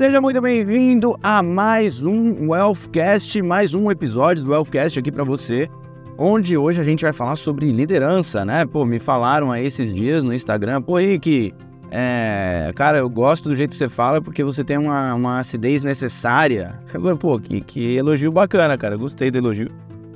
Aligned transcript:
Seja 0.00 0.18
muito 0.18 0.40
bem-vindo 0.40 1.14
a 1.22 1.42
mais 1.42 2.02
um 2.02 2.48
Wealthcast, 2.48 3.42
mais 3.42 3.74
um 3.74 3.90
episódio 3.90 4.42
do 4.42 4.50
Wealthcast 4.50 4.98
aqui 4.98 5.12
para 5.12 5.24
você, 5.24 5.68
onde 6.16 6.56
hoje 6.56 6.80
a 6.80 6.82
gente 6.82 7.04
vai 7.04 7.12
falar 7.12 7.36
sobre 7.36 7.70
liderança, 7.70 8.42
né? 8.42 8.64
Pô, 8.64 8.86
me 8.86 8.98
falaram 8.98 9.52
aí 9.52 9.66
esses 9.66 9.94
dias 9.94 10.24
no 10.24 10.32
Instagram, 10.32 10.80
pô, 10.80 10.96
Rick, 10.96 11.52
é, 11.90 12.72
cara, 12.74 12.96
eu 12.96 13.10
gosto 13.10 13.50
do 13.50 13.54
jeito 13.54 13.72
que 13.72 13.76
você 13.76 13.90
fala 13.90 14.22
porque 14.22 14.42
você 14.42 14.64
tem 14.64 14.78
uma, 14.78 15.12
uma 15.12 15.38
acidez 15.38 15.84
necessária. 15.84 16.80
Pô, 17.20 17.38
que, 17.38 17.60
que 17.60 17.96
elogio 17.96 18.32
bacana, 18.32 18.78
cara, 18.78 18.96
gostei 18.96 19.30
do 19.30 19.36
elogio. 19.36 19.70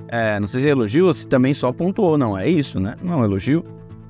É, 0.09 0.41
não 0.41 0.47
sei 0.47 0.63
se 0.63 0.67
é 0.69 0.71
elogio 0.71 1.09
ou 1.09 1.13
se 1.13 1.29
também 1.29 1.53
só 1.53 1.71
pontuou, 1.73 2.17
não, 2.17 2.39
é 2.39 2.49
isso, 2.49 2.81
né? 2.81 2.95
Não 3.03 3.21
é 3.21 3.27
elogio. 3.27 3.63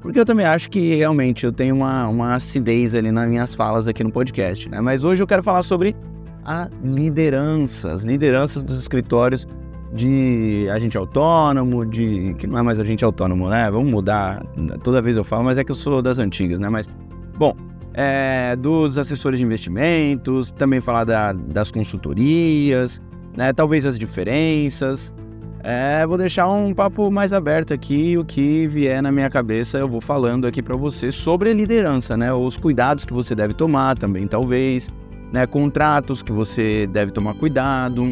Porque 0.04 0.20
eu 0.20 0.26
também 0.26 0.44
acho 0.44 0.68
que 0.68 0.94
realmente 0.96 1.46
eu 1.46 1.50
tenho 1.50 1.74
uma, 1.74 2.06
uma 2.08 2.34
acidez 2.34 2.94
ali 2.94 3.10
nas 3.10 3.26
minhas 3.26 3.54
falas 3.54 3.88
aqui 3.88 4.04
no 4.04 4.12
podcast, 4.12 4.68
né? 4.68 4.78
Mas 4.78 5.02
hoje 5.02 5.22
eu 5.22 5.26
quero 5.26 5.42
falar 5.42 5.62
sobre 5.62 5.96
a 6.44 6.68
liderança, 6.84 7.90
as 7.90 8.04
lideranças 8.04 8.62
dos 8.62 8.78
escritórios 8.82 9.48
de 9.94 10.68
agente 10.70 10.98
autônomo, 10.98 11.86
de. 11.86 12.34
que 12.34 12.46
não 12.46 12.58
é 12.58 12.62
mais 12.62 12.78
agente 12.78 13.02
autônomo, 13.02 13.48
né? 13.48 13.70
Vamos 13.70 13.90
mudar. 13.90 14.44
Toda 14.82 15.00
vez 15.00 15.16
eu 15.16 15.24
falo, 15.24 15.44
mas 15.44 15.56
é 15.56 15.64
que 15.64 15.70
eu 15.70 15.74
sou 15.74 16.02
das 16.02 16.18
antigas, 16.18 16.60
né? 16.60 16.68
Mas, 16.68 16.86
bom, 17.38 17.56
é, 17.94 18.54
dos 18.56 18.98
assessores 18.98 19.38
de 19.38 19.44
investimentos, 19.46 20.52
também 20.52 20.82
falar 20.82 21.04
da, 21.04 21.32
das 21.32 21.72
consultorias, 21.72 23.00
né? 23.34 23.54
Talvez 23.54 23.86
as 23.86 23.98
diferenças. 23.98 25.14
É, 25.66 26.06
vou 26.06 26.18
deixar 26.18 26.46
um 26.46 26.74
papo 26.74 27.10
mais 27.10 27.32
aberto 27.32 27.72
aqui, 27.72 28.18
o 28.18 28.24
que 28.24 28.68
vier 28.68 29.02
na 29.02 29.10
minha 29.10 29.30
cabeça 29.30 29.78
eu 29.78 29.88
vou 29.88 29.98
falando 29.98 30.46
aqui 30.46 30.62
para 30.62 30.76
você 30.76 31.10
sobre 31.10 31.54
liderança, 31.54 32.18
né? 32.18 32.30
Os 32.34 32.58
cuidados 32.58 33.06
que 33.06 33.14
você 33.14 33.34
deve 33.34 33.54
tomar 33.54 33.96
também, 33.96 34.26
talvez, 34.26 34.90
né? 35.32 35.46
Contratos 35.46 36.22
que 36.22 36.30
você 36.30 36.86
deve 36.86 37.12
tomar 37.12 37.32
cuidado. 37.32 38.10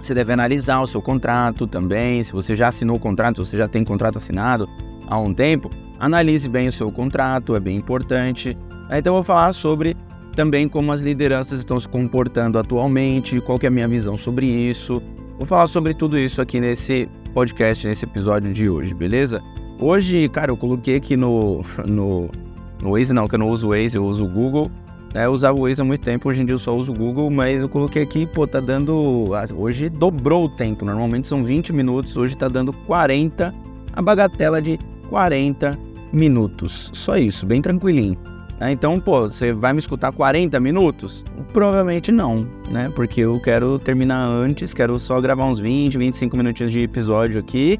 Você 0.00 0.14
deve 0.14 0.32
analisar 0.32 0.80
o 0.80 0.86
seu 0.86 1.02
contrato 1.02 1.66
também. 1.66 2.22
Se 2.22 2.32
você 2.32 2.54
já 2.54 2.68
assinou 2.68 2.94
o 2.94 3.00
contrato, 3.00 3.44
se 3.44 3.50
você 3.50 3.56
já 3.56 3.66
tem 3.66 3.82
contrato 3.82 4.18
assinado 4.18 4.68
há 5.08 5.18
um 5.18 5.34
tempo, 5.34 5.68
analise 5.98 6.48
bem 6.48 6.68
o 6.68 6.72
seu 6.72 6.92
contrato, 6.92 7.56
é 7.56 7.60
bem 7.60 7.76
importante. 7.76 8.56
Então 8.88 9.10
eu 9.10 9.14
vou 9.14 9.24
falar 9.24 9.52
sobre 9.52 9.96
também 10.36 10.68
como 10.68 10.92
as 10.92 11.00
lideranças 11.00 11.58
estão 11.58 11.80
se 11.80 11.88
comportando 11.88 12.56
atualmente, 12.56 13.40
qual 13.40 13.58
é 13.60 13.66
a 13.66 13.70
minha 13.70 13.88
visão 13.88 14.16
sobre 14.16 14.46
isso, 14.46 15.02
Vou 15.38 15.46
falar 15.46 15.68
sobre 15.68 15.94
tudo 15.94 16.18
isso 16.18 16.42
aqui 16.42 16.58
nesse 16.58 17.08
podcast, 17.32 17.86
nesse 17.86 18.04
episódio 18.04 18.52
de 18.52 18.68
hoje, 18.68 18.92
beleza? 18.92 19.40
Hoje, 19.78 20.28
cara, 20.28 20.50
eu 20.50 20.56
coloquei 20.56 20.96
aqui 20.96 21.16
no, 21.16 21.64
no, 21.88 22.28
no 22.82 22.90
Waze, 22.90 23.12
não, 23.12 23.28
que 23.28 23.36
eu 23.36 23.38
não 23.38 23.48
uso 23.48 23.68
o 23.68 23.70
Waze, 23.70 23.96
eu 23.96 24.04
uso 24.04 24.24
o 24.24 24.28
Google. 24.28 24.68
É, 25.14 25.26
eu 25.26 25.30
usava 25.30 25.56
o 25.56 25.62
Waze 25.62 25.80
há 25.80 25.84
muito 25.84 26.00
tempo, 26.00 26.28
hoje 26.28 26.42
em 26.42 26.44
dia 26.44 26.56
eu 26.56 26.58
só 26.58 26.76
uso 26.76 26.90
o 26.90 26.94
Google, 26.94 27.30
mas 27.30 27.62
eu 27.62 27.68
coloquei 27.68 28.02
aqui, 28.02 28.26
pô, 28.26 28.48
tá 28.48 28.58
dando. 28.58 29.26
Hoje 29.56 29.88
dobrou 29.88 30.46
o 30.46 30.48
tempo, 30.48 30.84
normalmente 30.84 31.28
são 31.28 31.44
20 31.44 31.72
minutos, 31.72 32.16
hoje 32.16 32.36
tá 32.36 32.48
dando 32.48 32.72
40, 32.72 33.54
a 33.92 34.02
bagatela 34.02 34.60
de 34.60 34.76
40 35.08 35.78
minutos. 36.12 36.90
Só 36.92 37.16
isso, 37.16 37.46
bem 37.46 37.62
tranquilinho. 37.62 38.18
Né? 38.60 38.72
Então, 38.72 38.98
pô, 38.98 39.22
você 39.22 39.52
vai 39.52 39.72
me 39.72 39.78
escutar 39.78 40.12
40 40.12 40.58
minutos? 40.60 41.24
Provavelmente 41.52 42.10
não, 42.10 42.46
né? 42.70 42.90
Porque 42.94 43.20
eu 43.20 43.40
quero 43.40 43.78
terminar 43.78 44.26
antes, 44.26 44.74
quero 44.74 44.98
só 44.98 45.20
gravar 45.20 45.46
uns 45.46 45.58
20, 45.58 45.96
25 45.96 46.36
minutinhos 46.36 46.72
de 46.72 46.80
episódio 46.80 47.40
aqui, 47.40 47.78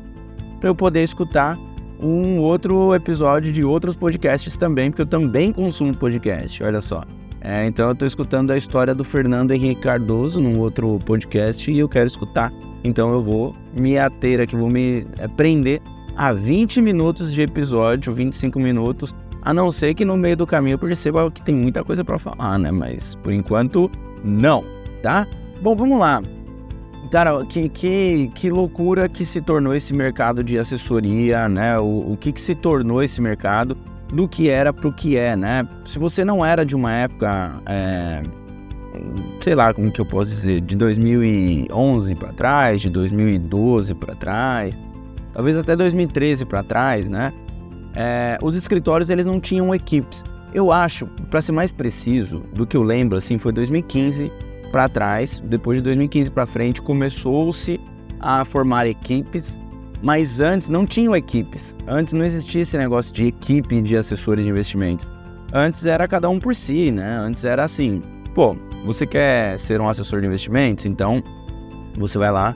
para 0.61 0.71
eu 0.71 0.75
poder 0.75 1.03
escutar 1.03 1.59
um 2.01 2.39
outro 2.39 2.95
episódio 2.95 3.53
de 3.53 3.65
outros 3.65 3.97
podcasts 3.97 4.57
também, 4.57 4.91
porque 4.91 5.03
eu 5.03 5.07
também 5.07 5.53
consumo 5.53 5.97
podcast, 5.97 6.63
olha 6.63 6.81
só. 6.81 7.03
É, 7.41 7.67
então 7.67 7.87
eu 7.87 7.93
estou 7.93 8.07
escutando 8.07 8.51
a 8.51 8.57
história 8.57 8.95
do 8.95 9.05
Fernando 9.05 9.53
Henrique 9.53 9.83
Cardoso 9.83 10.41
num 10.41 10.59
outro 10.59 10.99
podcast 11.05 11.71
e 11.71 11.79
eu 11.79 11.89
quero 11.89 12.07
escutar. 12.07 12.53
Então 12.83 13.11
eu 13.11 13.23
vou 13.23 13.55
me 13.79 13.99
ater 13.99 14.41
aqui, 14.41 14.57
vou 14.57 14.71
me 14.71 15.07
é, 15.19 15.29
prender 15.29 15.81
a 16.17 16.33
20 16.33 16.81
minutos 16.81 17.33
de 17.33 17.43
episódio, 17.43 18.13
25 18.13 18.59
minutos, 18.59 19.15
a 19.49 19.55
não 19.55 19.71
ser 19.71 19.95
que 19.95 20.05
no 20.05 20.15
meio 20.15 20.37
do 20.37 20.47
caminho 20.47 20.75
eu 20.75 20.79
perceba 20.79 21.31
que 21.31 21.41
tem 21.41 21.55
muita 21.55 21.83
coisa 21.83 22.05
para 22.05 22.19
falar, 22.19 22.59
né? 22.59 22.71
Mas 22.71 23.15
por 23.15 23.33
enquanto, 23.33 23.91
não, 24.23 24.63
tá? 25.03 25.27
Bom, 25.63 25.75
vamos 25.75 25.99
lá. 25.99 26.21
Cara, 27.11 27.43
que, 27.47 27.67
que, 27.71 28.31
que 28.35 28.51
loucura 28.51 29.09
que 29.09 29.25
se 29.25 29.41
tornou 29.41 29.75
esse 29.75 29.95
mercado 29.95 30.45
de 30.45 30.59
assessoria, 30.59 31.49
né? 31.49 31.79
O, 31.79 32.13
o 32.13 32.17
que, 32.19 32.31
que 32.31 32.41
se 32.43 32.55
tornou 32.55 33.03
esse 33.03 33.23
mercado 33.23 33.75
do 34.13 34.29
que 34.29 34.51
era 34.51 34.71
para 34.71 34.87
o 34.87 34.93
que 34.93 35.17
é, 35.17 35.35
né? 35.35 35.67
Se 35.83 35.99
você 35.99 36.27
não 36.27 36.45
era 36.45 36.63
de 36.63 36.77
uma 36.77 36.93
época, 36.93 37.55
é, 37.65 38.23
sei 39.41 39.55
lá 39.55 39.73
como 39.73 39.91
que 39.91 39.99
eu 39.99 40.05
posso 40.05 40.29
dizer, 40.29 40.61
de 40.61 40.77
2011 40.77 42.15
para 42.17 42.35
trás, 42.35 42.83
de 42.83 42.91
2012 42.91 43.95
para 43.95 44.15
trás, 44.15 44.79
talvez 45.33 45.57
até 45.57 45.75
2013 45.75 46.45
para 46.45 46.63
trás, 46.63 47.09
né? 47.09 47.33
É, 47.95 48.39
os 48.43 48.55
escritórios 48.55 49.11
eles 49.11 49.27
não 49.27 49.41
tinham 49.41 49.75
equipes. 49.75 50.25
Eu 50.53 50.73
acho, 50.73 51.07
para 51.31 51.43
ser 51.43 51.53
mais 51.53 51.71
preciso 51.71 52.41
do 52.55 52.67
que 52.67 52.77
eu 52.77 52.83
lembro, 52.83 53.19
assim, 53.19 53.39
foi 53.39 53.53
2015 53.53 54.33
para 54.73 54.89
trás, 54.89 55.43
depois 55.45 55.79
de 55.79 55.85
2015 55.85 56.31
para 56.31 56.47
frente 56.47 56.81
começou-se 56.81 57.81
a 58.21 58.45
formar 58.45 58.87
equipes, 58.87 59.59
mas 60.03 60.41
antes 60.41 60.69
não 60.69 60.87
tinham 60.87 61.15
equipes. 61.17 61.77
Antes 61.87 62.13
não 62.13 62.25
existia 62.25 62.63
esse 62.63 62.77
negócio 62.77 63.13
de 63.13 63.27
equipe 63.27 63.81
de 63.83 63.97
assessores 63.97 64.45
de 64.45 64.51
investimento. 64.51 65.07
Antes 65.53 65.87
era 65.87 66.07
cada 66.07 66.29
um 66.29 66.39
por 66.39 66.55
si, 66.55 66.91
né? 66.91 67.17
Antes 67.19 67.45
era 67.45 67.65
assim, 67.65 68.03
pô, 68.35 68.57
você 68.85 69.07
quer 69.07 69.59
ser 69.59 69.81
um 69.81 69.89
assessor 69.89 70.21
de 70.21 70.27
investimentos, 70.27 70.85
então 70.87 71.23
você 71.99 72.19
vai 72.19 72.31
lá, 72.31 72.55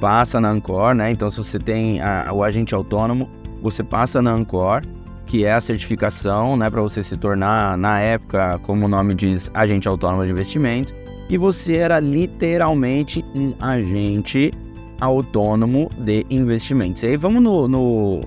passa 0.00 0.40
na 0.40 0.50
Ancor, 0.50 0.94
né? 0.94 1.10
Então 1.10 1.30
se 1.30 1.38
você 1.38 1.58
tem 1.58 2.00
a, 2.00 2.32
o 2.32 2.44
agente 2.44 2.74
autônomo, 2.74 3.28
você 3.70 3.82
passa 3.82 4.22
na 4.22 4.32
Ancor, 4.32 4.82
que 5.26 5.44
é 5.44 5.52
a 5.52 5.60
certificação, 5.60 6.56
né, 6.56 6.70
para 6.70 6.80
você 6.80 7.02
se 7.02 7.16
tornar, 7.16 7.76
na 7.76 7.98
época, 7.98 8.60
como 8.62 8.86
o 8.86 8.88
nome 8.88 9.14
diz, 9.14 9.50
agente 9.52 9.88
autônomo 9.88 10.24
de 10.24 10.30
investimento, 10.30 10.94
e 11.28 11.36
você 11.36 11.76
era 11.76 11.98
literalmente 11.98 13.24
um 13.34 13.52
agente 13.60 14.52
autônomo 15.00 15.90
de 15.98 16.24
investimentos. 16.30 17.02
E 17.02 17.06
aí 17.06 17.16
vamos 17.16 17.42
no, 17.42 17.66
no 17.66 18.20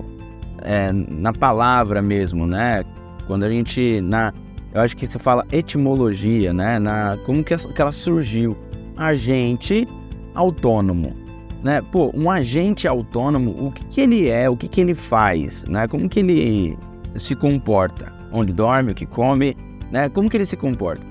é, 0.62 0.92
na 0.92 1.32
palavra 1.32 2.02
mesmo, 2.02 2.46
né? 2.46 2.84
Quando 3.26 3.44
a 3.44 3.50
gente 3.50 4.00
na 4.02 4.32
eu 4.72 4.82
acho 4.82 4.96
que 4.96 5.06
você 5.06 5.18
fala 5.18 5.44
etimologia, 5.50 6.52
né? 6.52 6.78
Na 6.78 7.16
como 7.24 7.42
que 7.42 7.54
ela 7.78 7.90
surgiu? 7.90 8.56
Agente 8.96 9.88
autônomo 10.34 11.19
né? 11.62 11.80
Pô, 11.80 12.10
um 12.14 12.30
agente 12.30 12.88
autônomo, 12.88 13.54
o 13.66 13.70
que, 13.70 13.84
que 13.86 14.00
ele 14.00 14.28
é, 14.28 14.48
o 14.48 14.56
que, 14.56 14.68
que 14.68 14.80
ele 14.80 14.94
faz, 14.94 15.64
né? 15.68 15.86
Como 15.86 16.08
que 16.08 16.20
ele 16.20 16.78
se 17.16 17.34
comporta? 17.34 18.12
Onde 18.32 18.52
dorme, 18.52 18.92
o 18.92 18.94
que 18.94 19.06
come, 19.06 19.56
né? 19.90 20.08
Como 20.08 20.28
que 20.28 20.36
ele 20.36 20.46
se 20.46 20.56
comporta? 20.56 21.04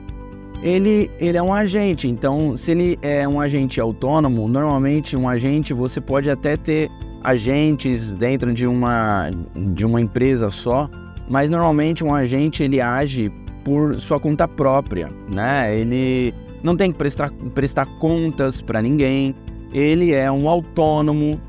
Ele, 0.61 1.09
ele 1.19 1.37
é 1.37 1.41
um 1.41 1.53
agente, 1.53 2.07
então 2.07 2.55
se 2.57 2.71
ele 2.71 2.99
é 3.01 3.25
um 3.27 3.39
agente 3.39 3.79
autônomo, 3.79 4.47
normalmente 4.47 5.15
um 5.15 5.27
agente 5.27 5.73
você 5.73 6.01
pode 6.01 6.29
até 6.29 6.57
ter 6.57 6.91
agentes 7.23 8.11
dentro 8.11 8.53
de 8.53 8.67
uma, 8.67 9.29
de 9.55 9.85
uma 9.85 10.01
empresa 10.01 10.49
só, 10.49 10.89
mas 11.29 11.49
normalmente 11.49 12.03
um 12.03 12.13
agente 12.13 12.61
ele 12.61 12.81
age 12.81 13.31
por 13.63 13.95
sua 13.99 14.19
conta 14.19 14.47
própria, 14.47 15.09
né? 15.33 15.77
Ele 15.77 16.33
não 16.61 16.75
tem 16.75 16.91
que 16.91 16.97
prestar, 16.97 17.31
prestar 17.53 17.85
contas 17.99 18.61
para 18.61 18.81
ninguém, 18.81 19.35
ele 19.73 20.13
é 20.13 20.31
um 20.31 20.49
autônomo, 20.49 21.39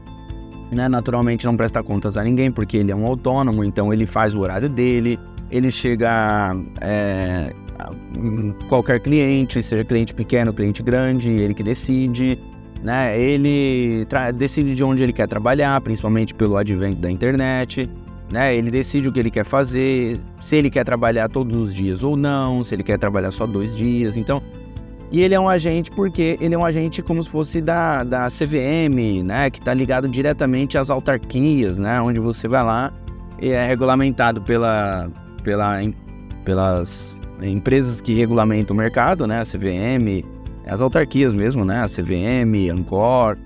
né? 0.72 0.88
Naturalmente 0.88 1.46
não 1.46 1.56
presta 1.56 1.82
contas 1.82 2.16
a 2.16 2.22
ninguém, 2.22 2.50
porque 2.50 2.76
ele 2.76 2.90
é 2.90 2.96
um 2.96 3.06
autônomo, 3.06 3.64
então 3.64 3.92
ele 3.92 4.06
faz 4.06 4.34
o 4.34 4.40
horário 4.40 4.68
dele, 4.68 5.18
ele 5.50 5.70
chega 5.70 6.54
é, 6.80 7.52
a 7.78 7.90
qualquer 8.68 9.00
cliente, 9.00 9.62
seja 9.62 9.84
cliente 9.84 10.14
pequeno, 10.14 10.52
cliente 10.52 10.82
grande, 10.82 11.30
ele 11.30 11.54
que 11.54 11.62
decide, 11.62 12.38
né? 12.82 13.18
Ele 13.20 14.06
decide 14.34 14.74
de 14.74 14.84
onde 14.84 15.02
ele 15.02 15.12
quer 15.12 15.28
trabalhar, 15.28 15.80
principalmente 15.80 16.34
pelo 16.34 16.56
advento 16.56 16.96
da 16.96 17.10
internet. 17.10 17.88
Né? 18.32 18.54
Ele 18.54 18.70
decide 18.70 19.08
o 19.08 19.12
que 19.12 19.18
ele 19.18 19.30
quer 19.30 19.44
fazer, 19.44 20.16
se 20.40 20.54
ele 20.54 20.70
quer 20.70 20.84
trabalhar 20.84 21.28
todos 21.28 21.56
os 21.56 21.74
dias 21.74 22.04
ou 22.04 22.16
não, 22.16 22.62
se 22.62 22.74
ele 22.74 22.84
quer 22.84 22.96
trabalhar 22.96 23.32
só 23.32 23.44
dois 23.44 23.76
dias. 23.76 24.16
Então, 24.16 24.40
e 25.12 25.20
ele 25.22 25.34
é 25.34 25.40
um 25.40 25.48
agente 25.48 25.90
porque 25.90 26.38
ele 26.40 26.54
é 26.54 26.58
um 26.58 26.64
agente 26.64 27.02
como 27.02 27.22
se 27.22 27.28
fosse 27.28 27.60
da, 27.60 28.04
da 28.04 28.28
CVM, 28.28 29.24
né? 29.24 29.50
Que 29.50 29.58
está 29.58 29.74
ligado 29.74 30.08
diretamente 30.08 30.78
às 30.78 30.88
autarquias, 30.88 31.78
né? 31.80 32.00
Onde 32.00 32.20
você 32.20 32.46
vai 32.46 32.62
lá 32.62 32.92
e 33.40 33.48
é 33.48 33.66
regulamentado 33.66 34.40
pela, 34.42 35.10
pela, 35.42 35.80
pelas 36.44 37.20
empresas 37.42 38.00
que 38.00 38.14
regulamentam 38.14 38.74
o 38.74 38.78
mercado, 38.78 39.26
né? 39.26 39.40
A 39.40 39.44
CVM, 39.44 40.24
as 40.64 40.80
autarquias 40.80 41.34
mesmo, 41.34 41.64
né? 41.64 41.82
A 41.82 41.88
CVM, 41.88 42.70
Ancor, 42.72 43.36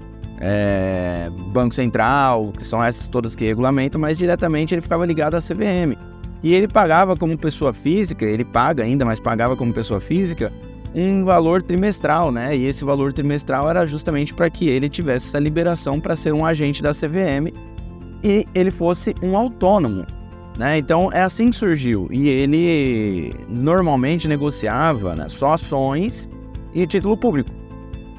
é, 0.40 1.30
Banco 1.50 1.74
Central, 1.74 2.52
que 2.52 2.64
são 2.64 2.84
essas 2.84 3.08
todas 3.08 3.34
que 3.34 3.46
regulamentam, 3.46 3.98
mas 3.98 4.18
diretamente 4.18 4.74
ele 4.74 4.82
ficava 4.82 5.06
ligado 5.06 5.34
à 5.34 5.38
CVM. 5.38 5.96
E 6.42 6.52
ele 6.52 6.68
pagava 6.68 7.16
como 7.16 7.38
pessoa 7.38 7.72
física, 7.72 8.26
ele 8.26 8.44
paga 8.44 8.82
ainda, 8.82 9.02
mas 9.02 9.18
pagava 9.18 9.56
como 9.56 9.72
pessoa 9.72 9.98
física 9.98 10.52
um 10.94 11.24
valor 11.24 11.62
trimestral, 11.62 12.30
né? 12.30 12.56
E 12.56 12.66
esse 12.66 12.84
valor 12.84 13.12
trimestral 13.12 13.68
era 13.68 13.84
justamente 13.84 14.32
para 14.32 14.48
que 14.48 14.68
ele 14.68 14.88
tivesse 14.88 15.26
essa 15.26 15.38
liberação 15.38 16.00
para 16.00 16.14
ser 16.14 16.32
um 16.32 16.46
agente 16.46 16.82
da 16.82 16.92
CVM 16.92 17.52
e 18.22 18.46
ele 18.54 18.70
fosse 18.70 19.14
um 19.22 19.36
autônomo. 19.36 20.06
Né? 20.56 20.78
Então 20.78 21.10
é 21.12 21.22
assim 21.22 21.50
que 21.50 21.56
surgiu. 21.56 22.08
E 22.10 22.28
ele 22.28 23.32
normalmente 23.48 24.28
negociava 24.28 25.14
né, 25.14 25.28
só 25.28 25.52
ações 25.52 26.28
e 26.72 26.86
título 26.86 27.16
público. 27.16 27.50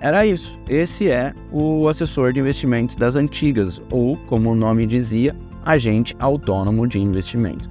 Era 0.02 0.26
isso. 0.26 0.60
Esse 0.70 1.10
é 1.10 1.34
o 1.52 1.88
assessor 1.88 2.34
de 2.34 2.40
investimentos 2.40 2.96
das 2.96 3.16
antigas, 3.16 3.82
ou 3.92 4.18
como 4.28 4.52
o 4.52 4.56
nome 4.56 4.86
dizia, 4.86 5.36
agente 5.66 6.14
autônomo 6.20 6.88
de 6.88 7.00
investimento. 7.00 7.70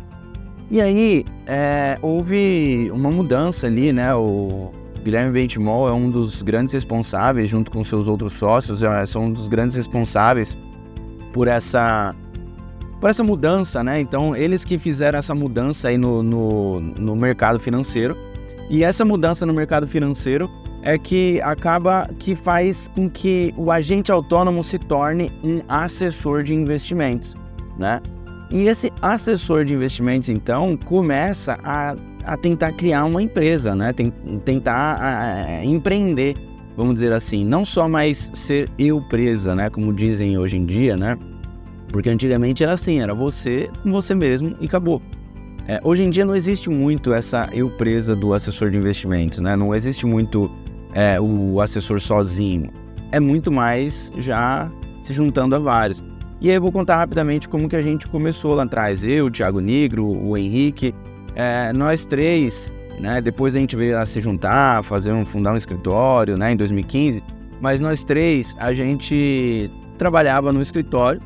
E 0.71 0.81
aí 0.81 1.25
é, 1.47 1.99
houve 2.01 2.91
uma 2.91 3.11
mudança 3.11 3.67
ali, 3.67 3.93
né? 3.93 4.15
O 4.15 4.73
Guilherme 5.05 5.33
Bentimol 5.33 5.87
é 5.87 5.93
um 5.93 6.11
dos 6.11 6.41
grandes 6.41 6.73
responsáveis, 6.73 7.47
junto 7.47 7.71
com 7.71 7.85
seus 7.85 8.09
outros 8.09 8.33
sócios, 8.33 8.83
é, 8.83 9.05
são 9.05 9.27
um 9.27 9.33
dos 9.33 9.49
grandes 9.49 9.77
responsáveis 9.77 10.57
por 11.33 11.47
essa 11.47 12.15
por 13.01 13.11
essa 13.11 13.23
mudança, 13.23 13.85
né? 13.85 14.01
Então, 14.01 14.35
eles 14.35 14.65
que 14.65 14.79
fizeram 14.79 15.19
essa 15.19 15.35
mudança 15.35 15.89
aí 15.89 15.99
no, 15.99 16.23
no, 16.23 16.81
no 16.81 17.15
mercado 17.15 17.59
financeiro. 17.59 18.17
E 18.71 18.83
essa 18.83 19.05
mudança 19.05 19.45
no 19.45 19.53
mercado 19.53 19.87
financeiro 19.87 20.49
é 20.83 20.97
que 20.97 21.39
acaba 21.43 22.09
que 22.19 22.35
faz 22.35 22.89
com 22.97 23.11
que 23.11 23.53
o 23.59 23.71
agente 23.71 24.11
autônomo 24.11 24.63
se 24.63 24.79
torne 24.79 25.31
um 25.43 25.61
assessor 25.69 26.43
de 26.43 26.55
investimentos, 26.55 27.37
né? 27.79 28.01
E 28.51 28.69
esse 28.69 28.91
assessor 29.03 29.67
de 29.67 29.75
investimentos, 29.75 30.31
então, 30.31 30.75
começa 30.75 31.59
a, 31.63 31.95
a 32.25 32.37
tentar 32.37 32.73
criar 32.73 33.05
uma 33.05 33.23
empresa, 33.23 33.75
né? 33.75 33.93
Tentar 34.45 34.95
a, 34.95 35.43
a, 35.43 35.65
empreender, 35.65 36.35
vamos 36.77 36.95
dizer 36.95 37.13
assim. 37.13 37.45
Não 37.45 37.65
só 37.65 37.89
mais 37.89 38.31
ser 38.33 38.69
eu 38.79 39.01
presa, 39.03 39.55
né? 39.55 39.71
Como 39.71 39.93
dizem 39.93 40.39
hoje 40.39 40.57
em 40.57 40.65
dia, 40.65 40.97
né? 40.97 41.19
Porque 41.89 42.09
antigamente 42.09 42.65
era 42.65 42.73
assim, 42.73 43.01
era 43.01 43.15
você 43.15 43.71
com 43.83 43.93
você 43.93 44.15
mesmo 44.15 44.57
e 44.61 44.67
acabou. 44.67 45.01
É, 45.67 45.81
hoje 45.83 46.03
em 46.03 46.11
dia 46.11 46.25
não 46.25 46.37
existe 46.37 46.69
muito 46.69 47.15
essa 47.15 47.49
eu 47.53 47.71
presa 47.71 48.15
do 48.15 48.35
assessor 48.35 48.71
de 48.71 48.77
investimentos, 48.77 49.39
né? 49.41 49.57
Não 49.57 49.75
existe 49.75 50.05
muito 50.05 50.51
é, 50.93 51.21
o 51.21 51.61
assessor 51.61 52.01
sozinho. 52.01 52.71
É 53.13 53.21
muito 53.21 53.51
mais 53.53 54.13
já 54.19 54.71
se 55.03 55.13
juntando 55.13 55.55
a 55.55 55.59
vários. 55.59 56.03
E 56.41 56.51
aí 56.51 56.57
eu 56.57 56.61
vou 56.61 56.73
contar 56.73 56.97
rapidamente 56.97 57.49
como 57.49 57.69
que 57.69 57.77
a 57.77 57.81
gente 57.81 58.09
começou 58.09 58.55
lá 58.55 58.65
atrás. 58.65 59.05
Eu, 59.05 59.27
o 59.27 59.31
Thiago 59.31 59.61
Negro, 59.61 60.05
o 60.05 60.37
Henrique, 60.37 60.95
é, 61.35 61.73
nós 61.73 62.07
três, 62.07 62.73
né? 63.01 63.21
Depois 63.21 63.57
a 63.57 63.59
gente 63.59 63.77
veio 63.77 63.99
a 63.99 64.07
se 64.07 64.21
juntar, 64.21 64.83
fazer 64.85 65.13
um, 65.13 65.25
fundar 65.25 65.53
um 65.53 65.57
escritório, 65.57 66.37
né? 66.39 66.53
Em 66.53 66.57
2015. 66.57 67.23
Mas 67.61 67.81
nós 67.81 68.05
três, 68.05 68.55
a 68.59 68.73
gente 68.73 69.71
trabalhava 69.99 70.53
no 70.53 70.61
escritório 70.61 71.21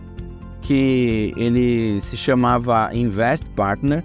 que 0.61 1.33
ele 1.37 2.01
se 2.01 2.17
chamava 2.17 2.91
Invest 2.93 3.47
Partner 3.51 4.05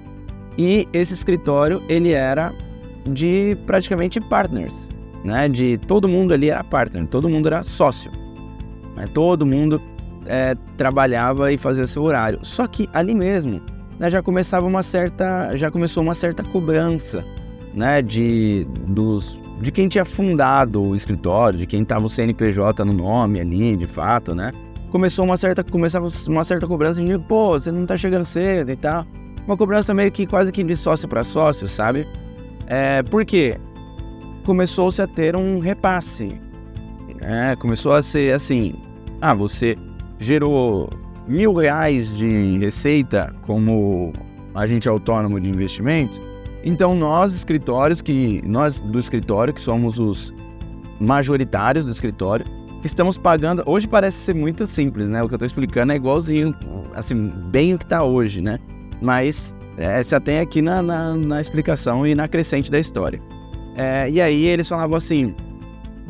e 0.58 0.88
esse 0.94 1.14
escritório 1.14 1.82
ele 1.90 2.12
era 2.12 2.54
de 3.10 3.58
praticamente 3.66 4.20
partners, 4.22 4.90
né? 5.24 5.48
De 5.48 5.78
todo 5.78 6.08
mundo 6.08 6.34
ali 6.34 6.50
era 6.50 6.64
partner, 6.64 7.08
todo 7.08 7.30
mundo 7.30 7.48
era 7.48 7.64
sócio, 7.64 8.12
né? 8.96 9.06
todo 9.14 9.46
mundo 9.46 9.82
é, 10.26 10.56
trabalhava 10.78 11.52
e 11.52 11.58
fazia 11.58 11.88
seu 11.88 12.04
horário. 12.04 12.40
Só 12.44 12.68
que 12.68 12.90
ali 12.94 13.14
mesmo 13.14 13.62
né, 14.04 14.10
já 14.12 14.22
começava 14.22 14.66
uma 14.66 14.84
certa, 14.84 15.56
já 15.56 15.72
começou 15.72 16.04
uma 16.04 16.14
certa 16.14 16.44
cobrança, 16.44 17.24
né? 17.74 18.02
De 18.02 18.68
dos 18.88 19.42
de 19.62 19.72
quem 19.72 19.88
tinha 19.88 20.04
fundado 20.04 20.82
o 20.82 20.96
escritório, 20.96 21.58
de 21.58 21.66
quem 21.66 21.84
estava 21.84 22.06
o 22.06 22.10
CNPJ 22.10 22.84
no 22.84 22.92
nome 22.92 23.40
ali, 23.40 23.78
de 23.78 23.88
fato, 23.88 24.36
né? 24.36 24.52
começou 24.94 25.26
uma 25.26 25.36
certa, 25.36 25.64
começava 25.64 26.08
uma 26.28 26.44
certa 26.44 26.68
cobrança 26.68 27.04
de, 27.04 27.18
pô, 27.18 27.54
você 27.54 27.72
não 27.72 27.84
tá 27.84 27.98
chegando 27.98 28.24
cedo 28.24 28.70
e 28.72 28.76
tal. 28.76 29.08
Uma 29.48 29.58
cobrança 29.58 29.92
meio 29.92 30.12
que 30.12 30.28
quase 30.28 30.52
que 30.52 30.64
de 30.64 30.76
sócio 30.76 31.08
para 31.10 31.24
sócio, 31.24 31.68
sabe? 31.68 32.08
É, 32.68 33.02
por 33.02 33.26
quê? 33.26 33.58
Começou-se 34.46 35.02
a 35.02 35.08
ter 35.08 35.36
um 35.36 35.58
repasse. 35.58 36.28
É, 37.24 37.56
começou 37.56 37.94
a 37.94 38.04
ser 38.04 38.36
assim, 38.36 38.76
ah, 39.20 39.34
você 39.34 39.76
gerou 40.20 40.88
mil 41.28 41.54
reais 41.54 42.16
de 42.16 42.58
receita 42.58 43.34
como 43.46 44.12
agente 44.54 44.88
autônomo 44.88 45.40
de 45.40 45.50
investimento, 45.50 46.22
então 46.64 46.96
nós 46.96 47.34
escritórios 47.34 48.02
que 48.02 48.42
nós 48.46 48.80
do 48.80 49.00
escritório 49.00 49.54
que 49.54 49.62
somos 49.62 50.00
os 50.00 50.34
majoritários 51.00 51.86
do 51.86 51.92
escritório 51.92 52.46
que 52.82 52.88
estamos 52.88 53.18
pagando. 53.18 53.64
Hoje 53.66 53.88
parece 53.88 54.18
ser 54.18 54.36
muito 54.36 54.66
simples, 54.66 55.10
né? 55.10 55.22
O 55.22 55.28
que 55.28 55.34
eu 55.34 55.38
estou 55.38 55.46
explicando 55.46 55.94
é 55.94 55.96
igualzinho, 55.96 56.54
assim, 56.94 57.32
bem 57.50 57.74
o 57.74 57.78
que 57.78 57.86
está 57.86 58.04
hoje, 58.04 58.42
né? 58.42 58.60
Mas 59.02 59.56
é, 59.78 60.02
atém 60.16 60.40
aqui 60.40 60.62
na, 60.62 60.82
na, 60.82 61.16
na, 61.16 61.42
explicação 61.42 62.06
e 62.06 62.14
na 62.14 62.28
crescente 62.28 62.70
da 62.70 62.80
história. 62.80 63.22
É, 63.76 64.10
e 64.10 64.22
aí 64.22 64.46
eles 64.46 64.68
falavam 64.68 64.96
assim: 64.96 65.34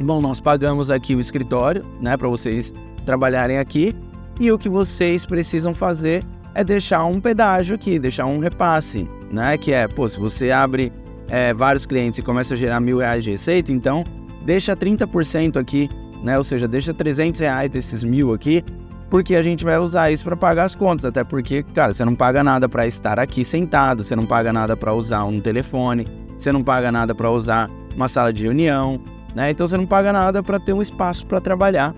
bom, 0.02 0.22
nós 0.22 0.40
pagamos 0.40 0.92
aqui 0.92 1.16
o 1.16 1.20
escritório, 1.20 1.86
né, 2.02 2.18
para 2.18 2.28
vocês 2.28 2.74
trabalharem 3.06 3.58
aqui, 3.58 3.96
e 4.40 4.52
o 4.52 4.58
que 4.58 4.70
vocês 4.70 5.26
precisam 5.26 5.74
fazer 5.74 6.24
é 6.56 6.64
deixar 6.64 7.06
um 7.06 7.20
pedágio 7.20 7.76
aqui, 7.76 7.98
deixar 7.98 8.26
um 8.26 8.40
repasse, 8.40 9.10
né? 9.32 9.58
Que 9.58 9.74
é, 9.74 9.88
pô, 9.88 10.08
se 10.08 10.20
você 10.20 10.52
abre 10.52 10.92
é, 11.30 11.54
vários 11.54 11.86
clientes 11.86 12.20
e 12.20 12.22
começa 12.22 12.54
a 12.54 12.58
gerar 12.58 12.80
mil 12.80 12.98
reais 12.98 13.24
de 13.24 13.32
receita, 13.32 13.72
então 13.72 14.04
deixa 14.46 14.76
30% 14.76 15.58
aqui 15.58 15.90
né? 16.24 16.38
Ou 16.38 16.44
seja, 16.44 16.68
deixa 16.68 16.94
300 16.94 17.42
reais 17.42 17.70
desses 17.70 18.02
mil 18.02 18.34
aqui, 18.34 18.64
porque 19.10 19.36
a 19.36 19.42
gente 19.42 19.64
vai 19.66 19.78
usar 19.78 20.10
isso 20.10 20.24
para 20.24 20.38
pagar 20.38 20.64
as 20.64 20.74
contas. 20.74 21.04
Até 21.04 21.24
porque, 21.24 21.62
cara, 21.62 21.94
você 21.94 22.06
não 22.06 22.16
paga 22.16 22.44
nada 22.44 22.70
para 22.70 22.88
estar 22.88 23.20
aqui 23.20 23.44
sentado, 23.44 24.04
você 24.04 24.16
não 24.16 24.26
paga 24.26 24.54
nada 24.54 24.78
para 24.78 24.94
usar 24.94 25.26
um 25.26 25.42
telefone, 25.42 26.06
você 26.38 26.52
não 26.52 26.64
paga 26.64 26.92
nada 26.92 27.14
para 27.14 27.30
usar 27.30 27.70
uma 27.94 28.08
sala 28.08 28.32
de 28.32 28.44
reunião, 28.44 29.00
né? 29.36 29.52
Então 29.52 29.68
você 29.68 29.76
não 29.76 29.86
paga 29.86 30.14
nada 30.14 30.42
para 30.42 30.58
ter 30.60 30.72
um 30.72 30.82
espaço 30.82 31.28
para 31.28 31.42
trabalhar. 31.42 31.94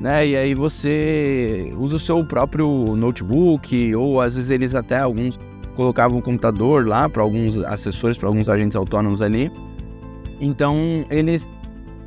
Né? 0.00 0.28
E 0.28 0.36
aí 0.36 0.54
você 0.54 1.74
usa 1.76 1.96
o 1.96 1.98
seu 1.98 2.24
próprio 2.24 2.96
notebook, 2.96 3.94
ou 3.94 4.20
às 4.20 4.34
vezes 4.34 4.50
eles 4.50 4.74
até 4.74 4.98
alguns 4.98 5.38
colocavam 5.76 6.18
um 6.18 6.22
computador 6.22 6.86
lá 6.86 7.08
para 7.08 7.22
alguns 7.22 7.58
assessores, 7.58 8.16
para 8.16 8.28
alguns 8.28 8.48
agentes 8.48 8.76
autônomos 8.76 9.20
ali. 9.20 9.52
Então 10.40 11.04
eles 11.10 11.48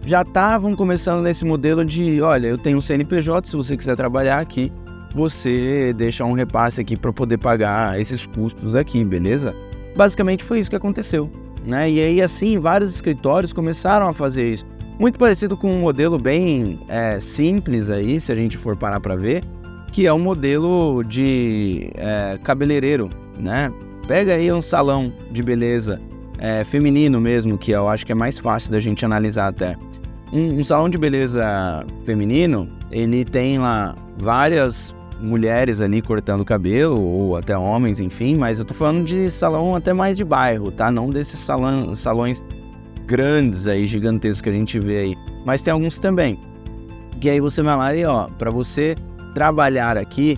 já 0.05 0.21
estavam 0.21 0.75
começando 0.75 1.21
nesse 1.21 1.45
modelo 1.45 1.85
de, 1.85 2.21
olha, 2.21 2.47
eu 2.47 2.57
tenho 2.57 2.77
um 2.77 2.81
CNPJ, 2.81 3.47
se 3.47 3.55
você 3.55 3.77
quiser 3.77 3.95
trabalhar 3.95 4.39
aqui, 4.39 4.71
você 5.15 5.93
deixa 5.93 6.25
um 6.25 6.33
repasse 6.33 6.81
aqui 6.81 6.97
para 6.97 7.13
poder 7.13 7.37
pagar 7.37 7.99
esses 7.99 8.25
custos 8.25 8.75
aqui, 8.75 9.05
beleza? 9.05 9.55
Basicamente 9.95 10.43
foi 10.43 10.59
isso 10.59 10.69
que 10.69 10.75
aconteceu, 10.75 11.31
né? 11.63 11.89
E 11.89 12.01
aí 12.01 12.21
assim 12.21 12.59
vários 12.59 12.93
escritórios 12.93 13.53
começaram 13.53 14.07
a 14.07 14.13
fazer 14.13 14.53
isso, 14.53 14.65
muito 14.99 15.17
parecido 15.17 15.57
com 15.57 15.71
um 15.71 15.79
modelo 15.79 16.17
bem 16.17 16.79
é, 16.87 17.19
simples 17.19 17.89
aí, 17.89 18.19
se 18.19 18.31
a 18.31 18.35
gente 18.35 18.57
for 18.57 18.75
parar 18.75 18.99
para 18.99 19.15
ver, 19.15 19.43
que 19.91 20.07
é 20.07 20.13
um 20.13 20.19
modelo 20.19 21.03
de 21.03 21.91
é, 21.95 22.39
cabeleireiro, 22.43 23.09
né? 23.37 23.71
Pega 24.07 24.33
aí 24.33 24.51
um 24.51 24.61
salão 24.61 25.13
de 25.31 25.41
beleza 25.41 26.01
é, 26.37 26.63
feminino 26.63 27.21
mesmo, 27.21 27.57
que 27.57 27.71
eu 27.71 27.87
acho 27.87 28.05
que 28.05 28.11
é 28.11 28.15
mais 28.15 28.37
fácil 28.37 28.71
da 28.71 28.79
gente 28.79 29.05
analisar 29.05 29.47
até. 29.47 29.75
Um, 30.31 30.59
um, 30.59 30.63
salão 30.63 30.89
de 30.89 30.97
beleza 30.97 31.85
feminino, 32.05 32.67
ele 32.91 33.23
tem 33.23 33.59
lá 33.59 33.95
várias 34.17 34.95
mulheres 35.21 35.79
ali 35.79 36.01
cortando 36.01 36.43
cabelo, 36.43 36.99
ou 36.99 37.37
até 37.37 37.57
homens, 37.57 37.99
enfim, 37.99 38.35
mas 38.35 38.59
eu 38.59 38.65
tô 38.65 38.73
falando 38.73 39.05
de 39.05 39.31
salão 39.31 39.75
até 39.75 39.93
mais 39.93 40.17
de 40.17 40.25
bairro, 40.25 40.71
tá? 40.71 40.91
Não 40.91 41.09
desses 41.09 41.39
salão, 41.39 41.95
salões 41.95 42.43
grandes 43.05 43.67
aí, 43.67 43.85
gigantescos 43.85 44.41
que 44.41 44.49
a 44.49 44.53
gente 44.53 44.79
vê 44.79 44.99
aí. 44.99 45.15
Mas 45.45 45.61
tem 45.61 45.71
alguns 45.71 45.99
também. 45.99 46.39
E 47.21 47.29
aí 47.29 47.39
você 47.39 47.63
vai 47.63 47.77
lá 47.77 47.95
e 47.95 48.05
ó, 48.05 48.27
para 48.37 48.51
você 48.51 48.95
trabalhar 49.33 49.97
aqui, 49.97 50.37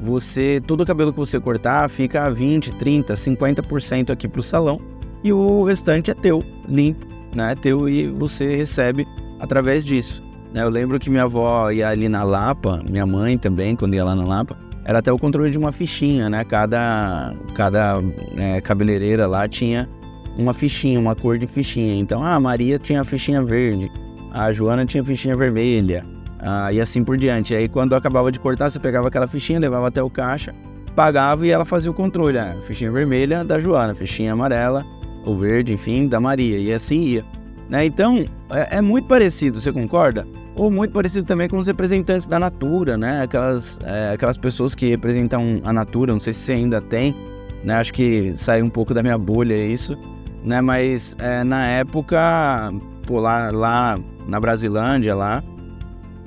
você, 0.00 0.60
todo 0.66 0.82
o 0.82 0.86
cabelo 0.86 1.12
que 1.12 1.18
você 1.18 1.40
cortar 1.40 1.88
fica 1.88 2.30
20, 2.30 2.74
30, 2.74 3.14
50% 3.14 4.10
aqui 4.10 4.28
pro 4.28 4.42
salão 4.42 4.80
e 5.24 5.32
o 5.32 5.64
restante 5.64 6.10
é 6.10 6.14
teu, 6.14 6.42
limpo, 6.68 7.06
né? 7.34 7.54
Teu 7.54 7.88
e 7.88 8.08
você 8.08 8.54
recebe 8.54 9.06
através 9.40 9.84
disso. 9.84 10.22
Né? 10.52 10.62
Eu 10.62 10.68
lembro 10.68 10.98
que 10.98 11.10
minha 11.10 11.24
avó 11.24 11.70
ia 11.70 11.88
ali 11.88 12.08
na 12.08 12.22
Lapa, 12.22 12.82
minha 12.88 13.06
mãe 13.06 13.36
também, 13.38 13.74
quando 13.74 13.94
ia 13.94 14.04
lá 14.04 14.14
na 14.14 14.24
Lapa, 14.24 14.56
era 14.84 15.00
até 15.00 15.12
o 15.12 15.18
controle 15.18 15.50
de 15.50 15.58
uma 15.58 15.72
fichinha, 15.72 16.30
né? 16.30 16.44
Cada, 16.44 17.34
cada 17.54 18.00
é, 18.36 18.60
cabeleireira 18.60 19.26
lá 19.26 19.48
tinha 19.48 19.88
uma 20.36 20.52
fichinha, 20.52 20.98
uma 20.98 21.14
cor 21.14 21.38
de 21.38 21.46
fichinha. 21.46 21.94
Então, 21.94 22.22
ah, 22.22 22.34
a 22.34 22.40
Maria 22.40 22.78
tinha 22.78 23.00
a 23.00 23.04
fichinha 23.04 23.42
verde, 23.42 23.90
a 24.32 24.52
Joana 24.52 24.84
tinha 24.84 25.02
a 25.02 25.06
fichinha 25.06 25.34
vermelha, 25.34 26.04
ah, 26.38 26.72
e 26.72 26.80
assim 26.80 27.02
por 27.02 27.16
diante. 27.16 27.54
Aí, 27.54 27.68
quando 27.68 27.94
acabava 27.94 28.30
de 28.30 28.38
cortar, 28.38 28.70
você 28.70 28.78
pegava 28.78 29.08
aquela 29.08 29.26
fichinha, 29.26 29.58
levava 29.58 29.88
até 29.88 30.02
o 30.02 30.10
caixa, 30.10 30.54
pagava 30.94 31.46
e 31.46 31.50
ela 31.50 31.64
fazia 31.64 31.90
o 31.90 31.94
controle. 31.94 32.38
Ah, 32.38 32.56
fichinha 32.62 32.90
vermelha 32.90 33.44
da 33.44 33.58
Joana, 33.58 33.94
fichinha 33.94 34.32
amarela, 34.32 34.84
ou 35.24 35.34
verde, 35.34 35.72
enfim, 35.72 36.06
da 36.06 36.20
Maria, 36.20 36.58
e 36.58 36.72
assim 36.72 37.00
ia. 37.00 37.24
Né? 37.68 37.84
Então, 37.84 38.24
é, 38.50 38.78
é, 38.78 38.80
muito 38.80 39.08
parecido, 39.08 39.60
você 39.60 39.72
concorda? 39.72 40.26
Ou 40.54 40.70
muito 40.70 40.92
parecido 40.92 41.26
também 41.26 41.48
com 41.48 41.58
os 41.58 41.66
representantes 41.66 42.26
da 42.26 42.38
Natura, 42.38 42.96
né? 42.96 43.22
Aquelas, 43.22 43.78
é, 43.84 44.12
aquelas 44.14 44.38
pessoas 44.38 44.74
que 44.74 44.88
representam 44.88 45.60
a 45.64 45.72
Natura, 45.72 46.12
não 46.12 46.20
sei 46.20 46.32
se 46.32 46.52
ainda 46.52 46.80
tem, 46.80 47.14
né? 47.62 47.74
Acho 47.74 47.92
que 47.92 48.32
saiu 48.34 48.64
um 48.64 48.70
pouco 48.70 48.94
da 48.94 49.02
minha 49.02 49.18
bolha 49.18 49.54
isso, 49.54 49.98
né? 50.44 50.60
Mas 50.60 51.16
é, 51.18 51.44
na 51.44 51.66
época, 51.66 52.72
pô, 53.06 53.20
lá, 53.20 53.50
lá 53.50 53.98
na 54.26 54.40
Brasilândia, 54.40 55.14
lá, 55.14 55.42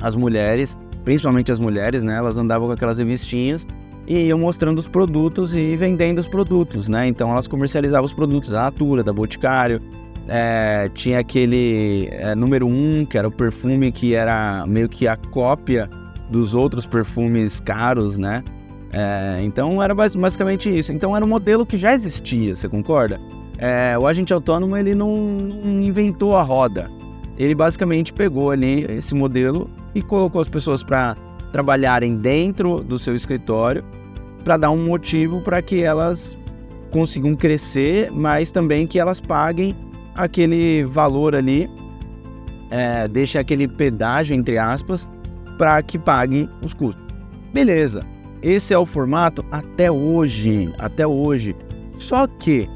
as 0.01 0.15
mulheres, 0.15 0.77
principalmente 1.03 1.51
as 1.51 1.59
mulheres, 1.59 2.03
né? 2.03 2.17
Elas 2.17 2.37
andavam 2.37 2.67
com 2.67 2.73
aquelas 2.73 2.99
revistinhas 2.99 3.67
e 4.07 4.27
iam 4.27 4.39
mostrando 4.39 4.79
os 4.79 4.87
produtos 4.87 5.53
e 5.53 5.75
vendendo 5.75 6.19
os 6.19 6.27
produtos, 6.27 6.87
né? 6.87 7.07
Então 7.07 7.31
elas 7.31 7.47
comercializavam 7.47 8.05
os 8.05 8.13
produtos 8.13 8.49
da 8.49 8.63
Natura, 8.63 9.03
da 9.03 9.13
Boticário, 9.13 9.81
é, 10.27 10.89
tinha 10.93 11.19
aquele 11.19 12.07
é, 12.11 12.35
número 12.35 12.67
um, 12.67 13.05
que 13.05 13.17
era 13.17 13.27
o 13.27 13.31
perfume 13.31 13.91
que 13.91 14.13
era 14.13 14.63
meio 14.67 14.87
que 14.87 15.07
a 15.07 15.15
cópia 15.15 15.89
dos 16.29 16.53
outros 16.53 16.85
perfumes 16.85 17.59
caros, 17.59 18.17
né? 18.17 18.43
É, 18.93 19.37
então 19.41 19.81
era 19.81 19.93
basicamente 19.93 20.69
isso. 20.69 20.93
Então 20.93 21.15
era 21.15 21.25
um 21.25 21.27
modelo 21.27 21.65
que 21.65 21.77
já 21.77 21.93
existia, 21.93 22.55
você 22.55 22.69
concorda? 22.69 23.19
É, 23.59 23.97
o 23.99 24.07
agente 24.07 24.33
autônomo 24.33 24.75
ele 24.77 24.95
não, 24.95 25.15
não 25.17 25.83
inventou 25.83 26.35
a 26.35 26.41
roda. 26.41 26.89
Ele 27.37 27.53
basicamente 27.53 28.13
pegou 28.13 28.51
ali 28.51 28.85
esse 28.89 29.13
modelo 29.13 29.69
e 29.93 30.01
colocou 30.01 30.39
as 30.39 30.49
pessoas 30.49 30.81
para 30.81 31.15
trabalharem 31.51 32.15
dentro 32.15 32.81
do 32.81 32.97
seu 32.97 33.15
escritório 33.15 33.83
para 34.43 34.55
dar 34.55 34.71
um 34.71 34.83
motivo 34.83 35.41
para 35.41 35.61
que 35.61 35.83
elas 35.83 36.37
consigam 36.91 37.35
crescer, 37.35 38.09
mas 38.11 38.51
também 38.51 38.87
que 38.87 38.97
elas 38.97 39.19
paguem 39.19 39.75
aquele 40.15 40.83
valor 40.85 41.35
ali, 41.35 41.69
é, 42.71 43.07
deixa 43.07 43.39
aquele 43.39 43.67
pedágio, 43.67 44.35
entre 44.35 44.57
aspas, 44.57 45.07
para 45.57 45.81
que 45.83 45.99
paguem 45.99 46.49
os 46.63 46.73
custos. 46.73 47.03
Beleza, 47.53 48.01
esse 48.41 48.73
é 48.73 48.77
o 48.77 48.85
formato 48.85 49.43
até 49.51 49.91
hoje, 49.91 50.73
até 50.79 51.05
hoje. 51.05 51.55
Só 51.97 52.25
que 52.25 52.67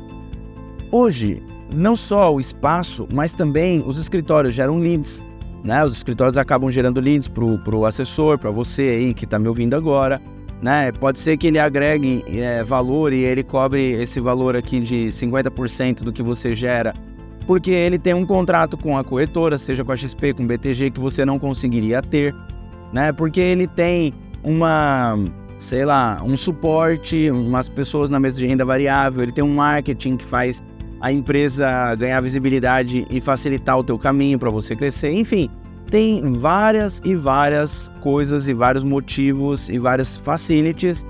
hoje, 0.96 1.42
não 1.76 1.96
só 1.96 2.34
o 2.34 2.40
espaço, 2.40 3.08
mas 3.14 3.34
também 3.34 3.84
os 3.86 3.98
escritórios 3.98 4.54
geram 4.54 4.80
leads. 4.80 5.26
Né? 5.64 5.84
Os 5.84 5.96
escritórios 5.96 6.38
acabam 6.38 6.70
gerando 6.70 7.00
leads 7.00 7.28
para 7.28 7.44
o 7.44 7.86
assessor, 7.86 8.38
para 8.38 8.52
você 8.52 8.82
aí 8.82 9.14
que 9.14 9.26
está 9.26 9.40
me 9.40 9.48
ouvindo 9.48 9.76
agora. 9.76 10.22
Né? 10.62 10.92
Pode 10.94 11.20
ser 11.20 11.38
que 11.38 11.48
ele 11.48 11.60
agregue 11.60 12.24
é, 12.28 12.64
valor 12.64 13.12
e 13.12 13.24
ele 13.24 13.44
cobre 13.44 14.02
esse 14.02 14.20
valor 14.20 14.56
aqui 14.56 14.80
de 14.80 15.08
50% 15.08 16.04
do 16.04 16.14
que 16.14 16.22
você 16.22 16.54
gera 16.54 16.94
porque 17.46 17.72
ele 17.72 18.00
tem 18.00 18.14
um 18.14 18.26
contrato 18.26 18.78
com 18.78 18.98
a 18.98 19.04
corretora, 19.04 19.58
seja 19.58 19.84
com 19.84 19.92
a 19.92 19.96
XP, 19.96 20.34
com 20.34 20.44
o 20.44 20.48
BTG, 20.48 20.92
que 20.92 21.00
você 21.00 21.26
não 21.26 21.38
conseguiria 21.38 22.02
ter, 22.02 22.34
né? 22.94 23.12
Porque 23.12 23.40
ele 23.40 23.68
tem 23.68 24.14
uma, 24.44 25.16
sei 25.58 25.86
lá, 25.86 26.18
um 26.24 26.36
suporte, 26.36 27.30
umas 27.32 27.68
pessoas 27.68 28.10
na 28.10 28.20
mesa 28.20 28.40
de 28.40 28.48
renda 28.48 28.66
variável, 28.66 29.24
ele 29.24 29.32
tem 29.32 29.44
um 29.44 29.56
marketing 29.56 30.18
que 30.18 30.26
faz 30.26 30.64
a 31.04 31.12
empresa 31.12 31.94
ganhar 31.96 32.22
visibilidade 32.22 33.06
e 33.10 33.20
facilitar 33.20 33.78
o 33.78 33.84
teu 33.84 34.00
caminho 34.00 34.40
para 34.40 34.50
você 34.50 34.74
crescer, 34.74 35.12
enfim, 35.12 35.50
tem 35.92 36.32
várias 36.32 37.02
e 37.04 37.14
várias 37.14 37.92
coisas 38.00 38.48
e 38.48 38.54
vários 38.54 38.86
motivos 38.86 39.68
e 39.68 39.78
vários 39.78 40.16
facilities 40.16 41.06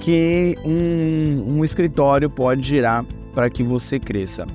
que 0.00 0.54
um, 0.66 1.60
um 1.60 1.64
escritório 1.64 2.28
pode 2.28 2.60
gerar 2.60 3.06
para 3.34 3.48
que 3.48 3.62
você 3.62 3.98
cresça. 3.98 4.46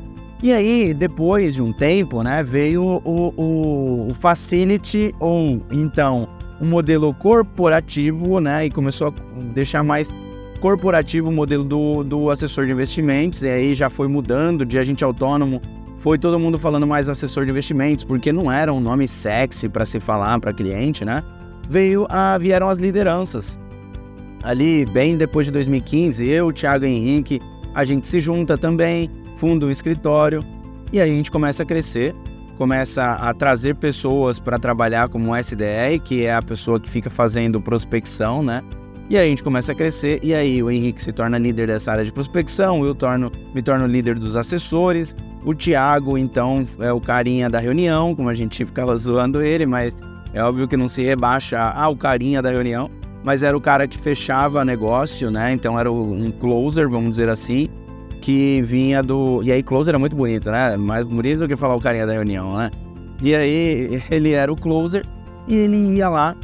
E 0.44 0.54
aí, 0.54 0.94
depois 0.94 1.56
de 1.56 1.62
um 1.64 1.74
tempo, 1.74 2.22
né, 2.22 2.44
veio 2.44 2.84
o, 2.84 3.34
o, 3.36 4.08
o 4.12 4.14
Facility, 4.14 5.16
ou 5.20 5.60
então 5.72 6.30
um 6.62 6.68
modelo 6.68 7.12
corporativo, 7.16 8.40
né, 8.40 8.68
e 8.68 8.70
começou 8.70 9.08
a 9.08 9.40
deixar 9.54 9.84
mais 9.84 10.14
corporativo 10.64 11.28
o 11.28 11.32
modelo 11.34 11.66
do, 11.66 12.06
do 12.06 12.30
assessor 12.30 12.66
de 12.66 12.72
investimentos, 12.72 13.44
e 13.44 13.50
aí 13.50 13.76
já 13.76 13.90
foi 13.90 14.08
mudando 14.08 14.66
de 14.66 14.80
agente 14.80 15.04
autônomo, 15.04 15.62
foi 15.98 16.18
todo 16.18 16.40
mundo 16.40 16.58
falando 16.58 16.88
mais 16.88 17.10
assessor 17.10 17.44
de 17.44 17.52
investimentos, 17.52 18.06
porque 18.06 18.32
não 18.32 18.50
era 18.50 18.72
um 18.72 18.80
nome 18.80 19.06
sexy 19.06 19.68
para 19.68 19.86
se 19.86 20.00
falar 20.00 20.40
para 20.40 20.54
cliente, 20.54 21.04
né? 21.04 21.22
Veio 21.70 22.08
a, 22.10 22.38
vieram 22.38 22.70
as 22.70 22.78
lideranças. 22.78 23.60
Ali, 24.42 24.86
bem 24.86 25.18
depois 25.18 25.46
de 25.46 25.52
2015, 25.52 26.30
eu, 26.30 26.50
Thiago 26.54 26.86
Henrique, 26.86 27.42
a 27.76 27.84
gente 27.84 28.08
se 28.08 28.22
junta 28.22 28.58
também, 28.58 29.12
funda 29.36 29.66
um 29.66 29.70
escritório 29.70 30.40
e 30.94 31.02
a 31.02 31.06
gente 31.06 31.30
começa 31.30 31.64
a 31.64 31.66
crescer, 31.66 32.16
começa 32.58 33.04
a 33.04 33.34
trazer 33.34 33.76
pessoas 33.76 34.40
para 34.40 34.58
trabalhar 34.58 35.10
como 35.10 35.36
SDR, 35.36 36.00
que 36.02 36.24
é 36.24 36.34
a 36.34 36.42
pessoa 36.42 36.80
que 36.80 36.90
fica 36.90 37.10
fazendo 37.10 37.60
prospecção, 37.60 38.42
né? 38.42 38.64
E 39.14 39.18
aí 39.20 39.28
a 39.28 39.30
gente 39.30 39.44
começa 39.44 39.74
a 39.74 39.76
crescer, 39.76 40.20
e 40.24 40.34
aí 40.34 40.64
o 40.64 40.72
Henrique 40.72 41.00
se 41.00 41.12
torna 41.12 41.38
líder 41.38 41.68
dessa 41.68 41.92
área 41.92 42.04
de 42.04 42.12
prospecção, 42.12 42.84
eu 42.84 42.96
torno, 42.96 43.32
me 43.54 43.62
torno 43.62 43.86
líder 43.86 44.18
dos 44.18 44.36
assessores, 44.36 45.16
o 45.46 45.54
Thiago, 45.54 46.18
então, 46.18 46.66
é 46.80 46.92
o 46.92 47.00
carinha 47.00 47.48
da 47.48 47.60
reunião, 47.60 48.16
como 48.16 48.28
a 48.28 48.34
gente 48.34 48.66
ficava 48.66 48.98
zoando 48.98 49.40
ele, 49.40 49.68
mas 49.68 49.96
é 50.34 50.44
óbvio 50.44 50.68
que 50.68 50.76
não 50.76 50.88
se 50.88 51.04
rebaixa 51.04 51.60
ao 51.60 51.96
carinha 51.96 52.42
da 52.42 52.50
reunião, 52.50 52.90
mas 53.24 53.44
era 53.44 53.56
o 53.56 53.62
cara 53.62 53.88
que 53.88 54.00
fechava 54.00 54.66
negócio, 54.66 55.30
né? 55.30 55.54
Então 55.54 55.80
era 55.80 55.92
um 55.92 56.32
closer, 56.32 56.90
vamos 56.90 57.12
dizer 57.12 57.30
assim, 57.30 57.68
que 58.20 58.64
vinha 58.64 59.04
do. 59.04 59.44
E 59.44 59.52
aí, 59.52 59.62
closer 59.62 59.94
é 59.94 59.98
muito 60.00 60.16
bonito, 60.16 60.50
né? 60.50 60.76
Mais 60.76 61.04
bonito 61.04 61.42
do 61.42 61.48
que 61.48 61.56
falar 61.56 61.76
o 61.76 61.80
carinha 61.80 62.08
da 62.08 62.14
reunião, 62.14 62.58
né? 62.58 62.72
E 63.22 63.36
aí, 63.36 64.02
ele 64.10 64.32
era 64.32 64.52
o 64.52 64.56
closer 64.56 65.06
e 65.48 65.54
ele 65.54 65.98
ia 65.98 66.10
lá 66.10 66.36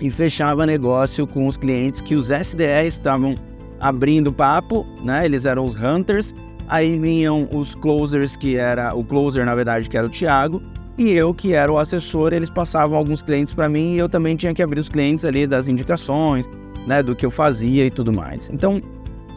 e 0.00 0.10
fechava 0.10 0.66
negócio 0.66 1.26
com 1.26 1.46
os 1.46 1.56
clientes 1.56 2.00
que 2.00 2.14
os 2.14 2.30
SDRs 2.30 2.94
estavam 2.94 3.34
abrindo 3.80 4.32
papo, 4.32 4.86
né? 5.04 5.24
Eles 5.24 5.44
eram 5.44 5.64
os 5.64 5.74
hunters. 5.74 6.34
Aí 6.68 6.98
vinham 6.98 7.48
os 7.54 7.74
closers, 7.74 8.36
que 8.36 8.56
era 8.56 8.94
o 8.94 9.04
closer, 9.04 9.44
na 9.44 9.54
verdade, 9.54 9.90
que 9.90 9.96
era 9.96 10.06
o 10.06 10.10
Thiago, 10.10 10.62
e 10.96 11.10
eu, 11.10 11.34
que 11.34 11.54
era 11.54 11.70
o 11.72 11.78
assessor, 11.78 12.32
eles 12.32 12.50
passavam 12.50 12.96
alguns 12.96 13.22
clientes 13.22 13.52
para 13.54 13.68
mim 13.68 13.94
e 13.94 13.98
eu 13.98 14.08
também 14.08 14.36
tinha 14.36 14.54
que 14.54 14.62
abrir 14.62 14.78
os 14.78 14.88
clientes 14.88 15.24
ali 15.24 15.46
das 15.46 15.66
indicações, 15.66 16.48
né, 16.86 17.02
do 17.02 17.16
que 17.16 17.24
eu 17.24 17.30
fazia 17.30 17.84
e 17.86 17.90
tudo 17.90 18.12
mais. 18.12 18.50
Então, 18.50 18.80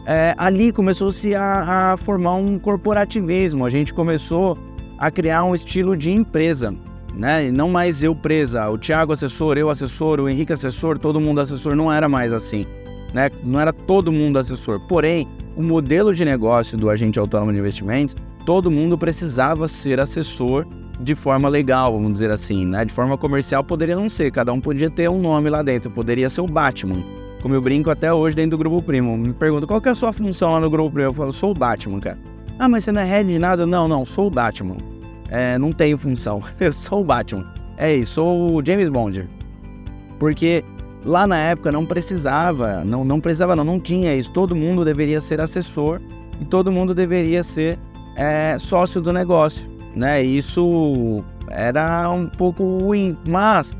é, 0.06 0.34
ali 0.38 0.70
começou-se 0.70 1.34
a, 1.34 1.92
a 1.92 1.96
formar 1.96 2.34
um 2.36 2.58
corporativismo. 2.58 3.64
A 3.64 3.70
gente 3.70 3.92
começou 3.92 4.56
a 4.98 5.10
criar 5.10 5.44
um 5.44 5.54
estilo 5.54 5.96
de 5.96 6.12
empresa, 6.12 6.74
né? 7.16 7.50
não 7.50 7.70
mais 7.70 8.02
eu 8.02 8.14
presa, 8.14 8.68
o 8.68 8.76
Thiago 8.76 9.12
assessor, 9.12 9.56
eu 9.56 9.70
assessor, 9.70 10.20
o 10.20 10.28
Henrique 10.28 10.52
assessor, 10.52 10.98
todo 10.98 11.20
mundo 11.20 11.40
assessor, 11.40 11.74
não 11.74 11.92
era 11.92 12.08
mais 12.08 12.32
assim, 12.32 12.64
né? 13.14 13.30
Não 13.42 13.58
era 13.58 13.72
todo 13.72 14.12
mundo 14.12 14.38
assessor. 14.38 14.80
Porém, 14.86 15.26
o 15.56 15.62
modelo 15.62 16.14
de 16.14 16.24
negócio 16.24 16.76
do 16.76 16.90
agente 16.90 17.18
autônomo 17.18 17.52
de 17.52 17.58
investimentos, 17.58 18.14
todo 18.44 18.70
mundo 18.70 18.98
precisava 18.98 19.66
ser 19.66 19.98
assessor 19.98 20.66
de 21.00 21.14
forma 21.14 21.48
legal, 21.48 21.92
vamos 21.92 22.12
dizer 22.14 22.30
assim, 22.30 22.66
né? 22.66 22.84
De 22.84 22.92
forma 22.92 23.16
comercial 23.16 23.64
poderia 23.64 23.96
não 23.96 24.08
ser, 24.08 24.30
cada 24.30 24.52
um 24.52 24.60
podia 24.60 24.90
ter 24.90 25.10
um 25.10 25.20
nome 25.20 25.48
lá 25.50 25.62
dentro, 25.62 25.90
poderia 25.90 26.28
ser 26.28 26.42
o 26.42 26.46
Batman, 26.46 27.02
como 27.42 27.54
eu 27.54 27.60
brinco 27.60 27.90
até 27.90 28.12
hoje 28.12 28.36
dentro 28.36 28.52
do 28.52 28.58
Grupo 28.58 28.82
Primo. 28.82 29.16
Me 29.16 29.32
pergunta 29.32 29.66
qual 29.66 29.80
que 29.80 29.88
é 29.88 29.92
a 29.92 29.94
sua 29.94 30.12
função 30.12 30.52
lá 30.52 30.60
no 30.60 30.70
Grupo 30.70 30.92
Primo. 30.92 31.08
Eu 31.08 31.14
falo, 31.14 31.32
sou 31.32 31.50
o 31.50 31.54
Batman, 31.54 32.00
cara. 32.00 32.18
Ah, 32.58 32.68
mas 32.68 32.84
você 32.84 32.92
não 32.92 33.02
é 33.02 33.04
head 33.04 33.30
de 33.30 33.38
nada? 33.38 33.66
Não, 33.66 33.86
não, 33.86 34.04
sou 34.04 34.28
o 34.28 34.30
Batman. 34.30 34.76
É, 35.28 35.58
não 35.58 35.72
tenho 35.72 35.98
função. 35.98 36.42
Eu 36.60 36.72
sou 36.72 37.00
o 37.00 37.04
Batman. 37.04 37.52
É 37.76 37.94
isso, 37.94 38.14
sou 38.14 38.54
o 38.54 38.64
James 38.64 38.88
Bond. 38.88 39.28
Porque 40.18 40.64
lá 41.04 41.26
na 41.26 41.38
época 41.38 41.70
não 41.70 41.84
precisava, 41.84 42.84
não, 42.84 43.04
não 43.04 43.20
precisava 43.20 43.54
não, 43.54 43.64
não 43.64 43.80
tinha 43.80 44.14
isso. 44.14 44.30
Todo 44.30 44.56
mundo 44.56 44.84
deveria 44.84 45.20
ser 45.20 45.40
assessor 45.40 46.00
e 46.40 46.44
todo 46.44 46.72
mundo 46.72 46.94
deveria 46.94 47.42
ser 47.42 47.78
é, 48.16 48.56
sócio 48.58 49.00
do 49.00 49.12
negócio, 49.12 49.70
né? 49.94 50.22
Isso 50.22 51.22
era 51.48 52.10
um 52.10 52.26
pouco 52.26 52.78
ruim, 52.78 53.16
mas 53.28 53.76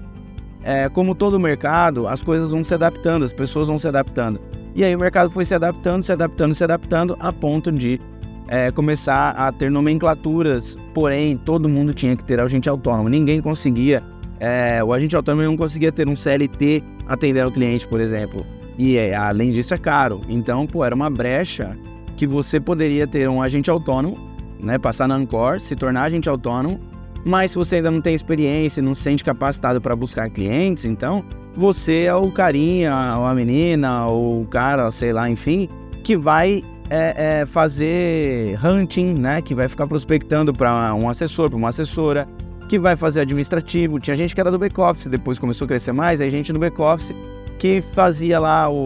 é, 0.62 0.88
como 0.88 1.15
todo 1.15 1.38
mercado, 1.41 2.07
as 2.07 2.23
coisas 2.23 2.50
vão 2.50 2.62
se 2.62 2.75
adaptando, 2.75 3.25
as 3.25 3.33
pessoas 3.33 3.69
vão 3.69 3.79
se 3.79 3.88
adaptando. 3.88 4.41
E 4.75 4.85
aí 4.85 4.95
o 4.95 4.99
mercado 4.99 5.31
foi 5.31 5.45
se 5.45 5.55
adaptando, 5.55 6.03
se 6.03 6.12
adaptando, 6.12 6.55
se 6.55 6.62
adaptando, 6.62 7.17
a 7.19 7.33
ponto 7.33 7.73
de 7.73 8.00
é, 8.49 8.71
começar 8.71 9.31
a 9.31 9.50
ter 9.53 9.71
nomenclaturas, 9.71 10.76
porém 10.95 11.37
todo 11.37 11.69
mundo 11.69 11.93
tinha 11.93 12.17
que 12.17 12.25
ter 12.25 12.41
agente 12.41 12.69
autônomo. 12.69 13.09
Ninguém 13.09 13.41
conseguia, 13.41 14.03
é, 14.38 14.83
o 14.83 14.93
agente 14.93 15.17
autônomo 15.17 15.43
não 15.43 15.57
conseguia 15.57 15.93
ter 15.93 16.09
um 16.09 16.17
CLT 16.17 16.83
atendendo 17.07 17.50
o 17.50 17.53
cliente, 17.53 17.87
por 17.87 18.00
exemplo. 18.00 18.45
E 18.79 18.97
é, 18.97 19.15
além 19.15 19.53
disso 19.53 19.75
é 19.75 19.79
caro. 19.79 20.21
Então, 20.29 20.67
pô, 20.67 20.85
era 20.85 20.95
uma 20.95 21.11
brecha 21.11 21.76
que 22.17 22.26
você 22.26 22.61
poderia 22.61 23.07
ter 23.07 23.29
um 23.29 23.43
agente 23.43 23.71
autônomo, 23.71 24.19
né, 24.61 24.79
passar 24.79 25.07
na 25.07 25.17
Ancor, 25.17 25.61
se 25.61 25.76
tornar 25.76 26.05
agente 26.05 26.29
autônomo 26.29 26.81
mas 27.26 27.50
se 27.50 27.57
você 27.57 27.76
ainda 27.76 27.91
não 27.91 28.00
tem 28.00 28.15
experiência, 28.15 28.81
não 28.81 28.95
se 28.95 29.03
sente 29.03 29.25
capacitado 29.25 29.81
para 29.81 29.97
buscar 29.97 30.31
clientes, 30.31 30.85
então 30.85 31.25
você 31.57 32.03
é 32.03 32.15
o 32.15 32.31
carinha, 32.31 33.17
ou 33.19 33.25
a 33.25 33.35
menina, 33.35 34.07
ou 34.07 34.43
o 34.43 34.47
cara, 34.47 34.88
sei 34.93 35.12
lá, 35.12 35.29
enfim, 35.29 35.69
que 36.05 36.17
vai 36.17 36.62
é, 36.90 37.40
é 37.40 37.47
fazer 37.47 38.59
hunting, 38.64 39.14
né? 39.19 39.43
Que 39.43 39.55
vai 39.55 39.69
ficar 39.69 39.87
prospectando 39.87 40.52
para 40.52 40.95
um 40.95 41.09
assessor, 41.09 41.49
para 41.49 41.57
uma 41.57 41.69
assessora, 41.69 42.28
que 42.69 42.78
vai 42.78 42.97
fazer 42.97 43.21
administrativo. 43.21 43.99
Tinha 44.00 44.16
gente 44.16 44.35
que 44.35 44.40
era 44.40 44.50
do 44.50 44.59
back-office, 44.59 45.07
depois 45.07 45.38
começou 45.38 45.64
a 45.64 45.69
crescer 45.69 45.93
mais, 45.93 46.21
aí 46.21 46.31
gente 46.31 46.52
do 46.52 46.59
back-office 46.59 47.14
que 47.59 47.81
fazia 47.81 48.38
lá 48.38 48.69
o, 48.69 48.85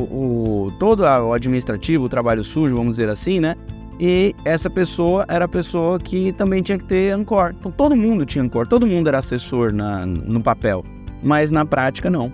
o, 0.66 0.73
todo 0.78 1.00
o 1.00 1.33
administrativo, 1.33 2.04
o 2.04 2.09
trabalho 2.09 2.42
sujo, 2.45 2.76
vamos 2.76 2.97
dizer 2.97 3.09
assim, 3.09 3.40
né? 3.40 3.57
E 3.99 4.35
essa 4.45 4.71
pessoa 4.71 5.26
era 5.28 5.45
a 5.45 5.49
pessoa 5.49 5.99
que 5.99 6.33
também 6.33 6.62
tinha 6.62 6.78
que 6.78 6.85
ter 6.85 7.12
Ancor. 7.12 7.54
Então 7.59 7.71
todo 7.71 7.95
mundo 7.95 8.25
tinha 8.25 8.42
Ancor, 8.42 8.66
todo 8.66 8.87
mundo 8.87 9.09
era 9.09 9.19
assessor 9.19 9.73
na, 9.73 10.07
no 10.07 10.40
papel, 10.40 10.85
mas 11.23 11.50
na 11.50 11.66
prática 11.66 12.09
não. 12.09 12.33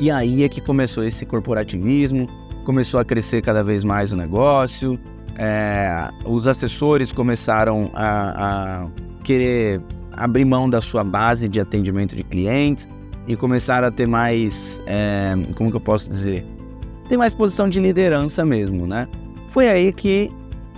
E 0.00 0.10
aí 0.10 0.42
é 0.42 0.48
que 0.48 0.60
começou 0.60 1.04
esse 1.04 1.24
corporativismo, 1.24 2.26
começou 2.64 3.00
a 3.00 3.04
crescer 3.04 3.42
cada 3.42 3.62
vez 3.62 3.84
mais 3.84 4.12
o 4.12 4.16
negócio, 4.16 4.98
é, 5.36 6.10
os 6.24 6.46
assessores 6.46 7.12
começaram 7.12 7.90
a, 7.94 8.82
a 8.84 8.88
querer 9.24 9.80
abrir 10.12 10.44
mão 10.44 10.68
da 10.68 10.80
sua 10.80 11.02
base 11.02 11.48
de 11.48 11.58
atendimento 11.60 12.14
de 12.14 12.22
clientes 12.22 12.88
e 13.26 13.36
começaram 13.36 13.88
a 13.88 13.90
ter 13.90 14.06
mais, 14.06 14.82
é, 14.86 15.34
como 15.54 15.70
que 15.70 15.76
eu 15.76 15.80
posso 15.80 16.08
dizer, 16.08 16.44
ter 17.08 17.16
mais 17.16 17.34
posição 17.34 17.68
de 17.68 17.80
liderança 17.80 18.44
mesmo, 18.44 18.86
né? 18.86 19.08
Foi 19.48 19.68
aí 19.68 19.92
que 19.92 20.30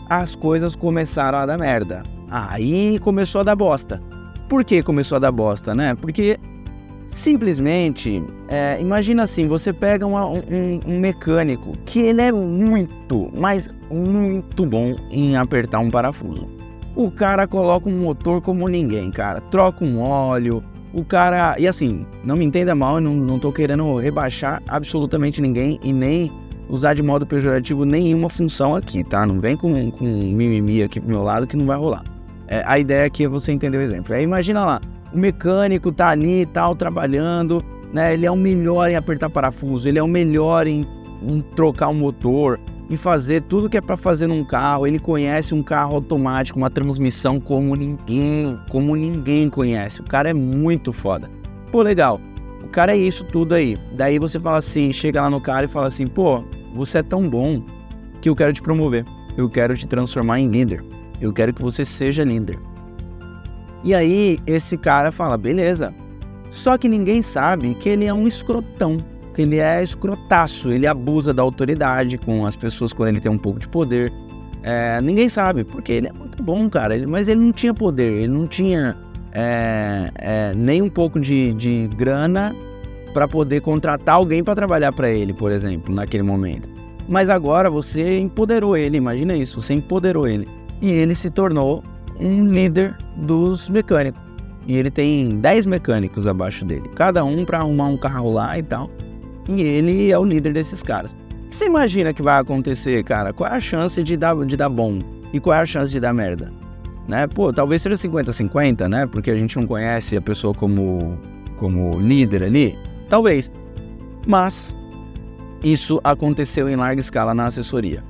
as 0.08 0.36
coisas 0.36 0.76
começaram 0.76 1.38
a 1.38 1.46
dar 1.46 1.58
merda. 1.58 2.02
Aí 2.30 2.98
começou 2.98 3.40
a 3.40 3.44
dar 3.44 3.56
bosta. 3.56 4.02
Por 4.48 4.64
que 4.64 4.82
começou 4.82 5.16
a 5.16 5.18
dar 5.18 5.32
bosta, 5.32 5.74
né? 5.74 5.94
Porque 5.94 6.38
simplesmente, 7.14 8.22
é, 8.48 8.76
imagina 8.80 9.22
assim, 9.22 9.46
você 9.46 9.72
pega 9.72 10.04
uma, 10.04 10.26
um, 10.26 10.80
um 10.86 10.98
mecânico 10.98 11.70
que 11.86 12.00
ele 12.00 12.20
é 12.20 12.32
muito, 12.32 13.30
mas 13.32 13.70
muito 13.88 14.66
bom 14.66 14.96
em 15.10 15.36
apertar 15.36 15.78
um 15.78 15.90
parafuso. 15.90 16.48
O 16.96 17.10
cara 17.10 17.46
coloca 17.46 17.88
um 17.88 17.96
motor 18.00 18.42
como 18.42 18.68
ninguém, 18.68 19.10
cara. 19.10 19.40
Troca 19.40 19.84
um 19.84 20.00
óleo, 20.00 20.62
o 20.92 21.04
cara. 21.04 21.56
E 21.58 21.68
assim, 21.68 22.04
não 22.24 22.36
me 22.36 22.44
entenda 22.44 22.74
mal, 22.74 22.96
eu 22.96 23.00
não, 23.00 23.14
não 23.14 23.38
tô 23.38 23.52
querendo 23.52 23.96
rebaixar 23.96 24.60
absolutamente 24.68 25.40
ninguém 25.40 25.78
e 25.82 25.92
nem 25.92 26.32
usar 26.68 26.94
de 26.94 27.02
modo 27.02 27.24
pejorativo 27.24 27.84
nenhuma 27.84 28.28
função 28.28 28.74
aqui, 28.74 29.04
tá? 29.04 29.24
Não 29.24 29.40
vem 29.40 29.56
com, 29.56 29.90
com 29.92 30.04
mimimi 30.04 30.82
aqui 30.82 31.00
pro 31.00 31.10
meu 31.10 31.22
lado 31.22 31.46
que 31.46 31.56
não 31.56 31.66
vai 31.66 31.78
rolar. 31.78 32.02
É, 32.48 32.62
a 32.66 32.78
ideia 32.78 33.06
aqui 33.06 33.24
é 33.24 33.28
você 33.28 33.52
entender 33.52 33.78
o 33.78 33.82
exemplo. 33.82 34.14
É, 34.14 34.22
imagina 34.22 34.64
lá, 34.64 34.80
o 35.14 35.18
mecânico 35.18 35.92
tá 35.92 36.08
ali 36.08 36.42
e 36.42 36.46
tal, 36.46 36.74
trabalhando, 36.74 37.62
né? 37.92 38.12
Ele 38.12 38.26
é 38.26 38.30
o 38.30 38.36
melhor 38.36 38.90
em 38.90 38.96
apertar 38.96 39.30
parafuso, 39.30 39.88
ele 39.88 39.98
é 39.98 40.02
o 40.02 40.08
melhor 40.08 40.66
em, 40.66 40.82
em 41.22 41.40
trocar 41.54 41.88
um 41.88 41.94
motor, 41.94 42.58
em 42.90 42.96
fazer 42.96 43.42
tudo 43.42 43.70
que 43.70 43.76
é 43.76 43.80
para 43.80 43.96
fazer 43.96 44.26
num 44.26 44.44
carro. 44.44 44.86
Ele 44.86 44.98
conhece 44.98 45.54
um 45.54 45.62
carro 45.62 45.94
automático, 45.94 46.58
uma 46.58 46.68
transmissão 46.68 47.38
como 47.38 47.76
ninguém, 47.76 48.58
como 48.70 48.96
ninguém 48.96 49.48
conhece. 49.48 50.00
O 50.00 50.04
cara 50.04 50.30
é 50.30 50.34
muito 50.34 50.92
foda. 50.92 51.30
Pô, 51.70 51.80
legal. 51.80 52.20
O 52.62 52.68
cara 52.68 52.92
é 52.92 52.96
isso 52.96 53.24
tudo 53.24 53.54
aí. 53.54 53.76
Daí 53.92 54.18
você 54.18 54.40
fala 54.40 54.58
assim, 54.58 54.92
chega 54.92 55.22
lá 55.22 55.30
no 55.30 55.40
cara 55.40 55.66
e 55.66 55.68
fala 55.68 55.86
assim, 55.86 56.06
pô, 56.06 56.42
você 56.74 56.98
é 56.98 57.02
tão 57.02 57.28
bom 57.28 57.62
que 58.20 58.28
eu 58.28 58.34
quero 58.34 58.52
te 58.52 58.60
promover. 58.60 59.04
Eu 59.36 59.48
quero 59.48 59.76
te 59.76 59.86
transformar 59.86 60.40
em 60.40 60.48
líder. 60.48 60.84
Eu 61.20 61.32
quero 61.32 61.52
que 61.52 61.62
você 61.62 61.84
seja 61.84 62.24
líder. 62.24 62.58
E 63.84 63.94
aí 63.94 64.38
esse 64.46 64.76
cara 64.78 65.12
fala, 65.12 65.36
beleza. 65.36 65.94
Só 66.50 66.78
que 66.78 66.88
ninguém 66.88 67.20
sabe 67.20 67.74
que 67.74 67.88
ele 67.88 68.06
é 68.06 68.14
um 68.14 68.26
escrotão 68.26 68.96
que 69.34 69.42
ele 69.42 69.58
é 69.58 69.82
escrotaço, 69.82 70.70
ele 70.70 70.86
abusa 70.86 71.34
da 71.34 71.42
autoridade 71.42 72.16
com 72.16 72.46
as 72.46 72.56
pessoas 72.56 72.92
quando 72.92 73.08
ele 73.10 73.20
tem 73.20 73.30
um 73.30 73.38
pouco 73.38 73.58
de 73.58 73.68
poder. 73.68 74.10
É, 74.62 75.00
ninguém 75.02 75.28
sabe, 75.28 75.64
porque 75.64 75.92
ele 75.92 76.06
é 76.06 76.12
muito 76.12 76.42
bom, 76.42 76.70
cara, 76.70 76.94
ele, 76.94 77.06
mas 77.06 77.28
ele 77.28 77.40
não 77.40 77.52
tinha 77.52 77.74
poder, 77.74 78.12
ele 78.12 78.28
não 78.28 78.46
tinha 78.46 78.96
é, 79.32 80.08
é, 80.14 80.52
nem 80.56 80.80
um 80.80 80.88
pouco 80.88 81.20
de, 81.20 81.52
de 81.52 81.88
grana 81.96 82.54
para 83.12 83.28
poder 83.28 83.60
contratar 83.60 84.14
alguém 84.14 84.42
para 84.42 84.54
trabalhar 84.54 84.92
para 84.92 85.10
ele, 85.10 85.34
por 85.34 85.52
exemplo, 85.52 85.94
naquele 85.94 86.22
momento. 86.22 86.68
Mas 87.06 87.28
agora 87.28 87.68
você 87.68 88.18
empoderou 88.18 88.76
ele, 88.76 88.96
imagina 88.96 89.36
isso, 89.36 89.60
você 89.60 89.74
empoderou 89.74 90.26
ele. 90.26 90.48
E 90.80 90.88
ele 90.88 91.14
se 91.14 91.30
tornou 91.30 91.82
um 92.18 92.48
líder 92.48 92.96
dos 93.16 93.68
mecânicos. 93.68 94.20
E 94.66 94.76
ele 94.76 94.90
tem 94.90 95.28
10 95.40 95.66
mecânicos 95.66 96.26
abaixo 96.26 96.64
dele, 96.64 96.88
cada 96.94 97.24
um 97.24 97.44
para 97.44 97.58
arrumar 97.58 97.88
um 97.88 97.96
carro 97.96 98.32
lá 98.32 98.58
e 98.58 98.62
tal. 98.62 98.90
E 99.48 99.60
ele 99.60 100.10
é 100.10 100.18
o 100.18 100.24
líder 100.24 100.54
desses 100.54 100.82
caras. 100.82 101.14
Você 101.50 101.66
imagina 101.66 102.12
que 102.12 102.22
vai 102.22 102.40
acontecer, 102.40 103.04
cara? 103.04 103.32
Qual 103.32 103.48
é 103.48 103.56
a 103.56 103.60
chance 103.60 104.02
de 104.02 104.16
dar, 104.16 104.34
de 104.44 104.56
dar 104.56 104.68
bom? 104.68 104.98
E 105.32 105.38
qual 105.38 105.56
é 105.56 105.60
a 105.60 105.66
chance 105.66 105.92
de 105.92 106.00
dar 106.00 106.14
merda? 106.14 106.50
Né? 107.06 107.26
Pô, 107.26 107.52
talvez 107.52 107.82
seja 107.82 107.96
50-50, 107.96 108.88
né? 108.88 109.06
Porque 109.06 109.30
a 109.30 109.34
gente 109.34 109.56
não 109.58 109.66
conhece 109.66 110.16
a 110.16 110.22
pessoa 110.22 110.54
como, 110.54 111.18
como 111.58 112.00
líder 112.00 112.42
ali. 112.42 112.78
Talvez. 113.08 113.52
Mas 114.26 114.74
isso 115.62 116.00
aconteceu 116.02 116.68
em 116.68 116.76
larga 116.76 117.00
escala 117.00 117.34
na 117.34 117.46
assessoria. 117.46 118.02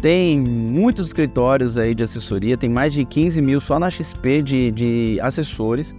Tem 0.00 0.38
muitos 0.40 1.08
escritórios 1.08 1.76
aí 1.76 1.94
de 1.94 2.04
assessoria, 2.04 2.56
tem 2.56 2.70
mais 2.70 2.92
de 2.92 3.04
15 3.04 3.42
mil 3.42 3.60
só 3.60 3.78
na 3.78 3.90
XP 3.90 4.42
de, 4.42 4.70
de 4.70 5.18
assessores 5.20 5.94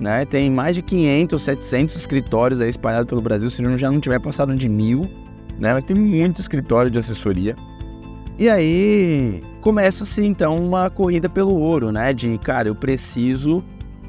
né? 0.00 0.24
Tem 0.24 0.50
mais 0.50 0.74
de 0.74 0.82
500, 0.82 1.42
700 1.42 1.96
escritórios 1.96 2.60
aí 2.60 2.68
espalhados 2.68 3.08
pelo 3.08 3.20
Brasil, 3.20 3.50
se 3.50 3.62
já 3.76 3.90
não 3.90 4.00
tiver 4.00 4.20
passado 4.20 4.54
de 4.54 4.68
mil, 4.68 5.02
né? 5.58 5.80
Tem 5.80 5.96
muito 5.96 6.40
escritório 6.40 6.90
de 6.90 6.98
assessoria. 6.98 7.56
E 8.38 8.48
aí 8.48 9.42
começa-se 9.60 10.24
então 10.24 10.56
uma 10.56 10.88
corrida 10.88 11.28
pelo 11.28 11.54
ouro, 11.54 11.90
né? 11.90 12.12
De 12.12 12.38
cara, 12.38 12.68
eu 12.68 12.74
preciso 12.74 13.64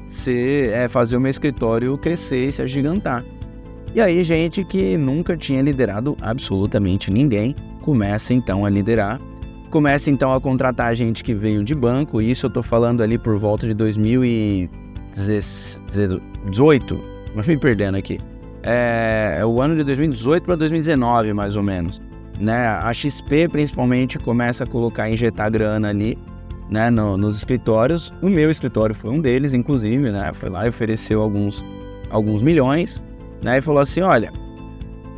ser, 0.08 0.70
é, 0.70 0.88
fazer 0.88 1.16
o 1.16 1.20
meu 1.20 1.30
escritório 1.30 1.96
crescer 1.98 2.46
e 2.46 2.52
se 2.52 2.62
agigantar. 2.62 3.24
E 3.92 4.00
aí, 4.00 4.22
gente 4.22 4.64
que 4.64 4.96
nunca 4.96 5.36
tinha 5.36 5.60
liderado 5.60 6.16
absolutamente 6.20 7.10
ninguém 7.10 7.56
começa 7.82 8.32
então 8.32 8.64
a 8.64 8.70
liderar. 8.70 9.20
Começa 9.70 10.10
então 10.10 10.32
a 10.32 10.40
contratar 10.40 10.92
gente 10.96 11.22
que 11.22 11.32
veio 11.32 11.62
de 11.62 11.74
banco, 11.76 12.20
isso 12.20 12.46
eu 12.46 12.50
tô 12.50 12.60
falando 12.60 13.02
ali 13.02 13.16
por 13.16 13.38
volta 13.38 13.68
de 13.68 13.74
2000 13.74 14.24
e 14.24 14.70
18, 15.14 17.00
mas 17.36 17.46
me 17.46 17.56
perdendo 17.56 17.96
aqui. 17.96 18.18
É, 18.64 19.36
é, 19.38 19.46
o 19.46 19.62
ano 19.62 19.76
de 19.76 19.84
2018 19.84 20.44
para 20.44 20.56
2019, 20.56 21.32
mais 21.32 21.56
ou 21.56 21.62
menos. 21.62 22.02
Né? 22.40 22.66
A 22.66 22.92
XP, 22.92 23.48
principalmente, 23.48 24.18
começa 24.18 24.64
a 24.64 24.66
colocar, 24.66 25.08
injetar 25.08 25.50
grana 25.50 25.88
ali 25.88 26.18
né, 26.68 26.90
no, 26.90 27.16
nos 27.16 27.36
escritórios. 27.36 28.12
O 28.20 28.28
meu 28.28 28.50
escritório 28.50 28.94
foi 28.94 29.10
um 29.10 29.20
deles, 29.20 29.52
inclusive, 29.52 30.10
né? 30.10 30.32
Foi 30.32 30.48
lá 30.48 30.66
e 30.66 30.68
ofereceu 30.68 31.22
alguns, 31.22 31.64
alguns 32.10 32.42
milhões, 32.42 33.02
né? 33.44 33.58
E 33.58 33.60
falou 33.60 33.80
assim, 33.80 34.00
olha, 34.00 34.32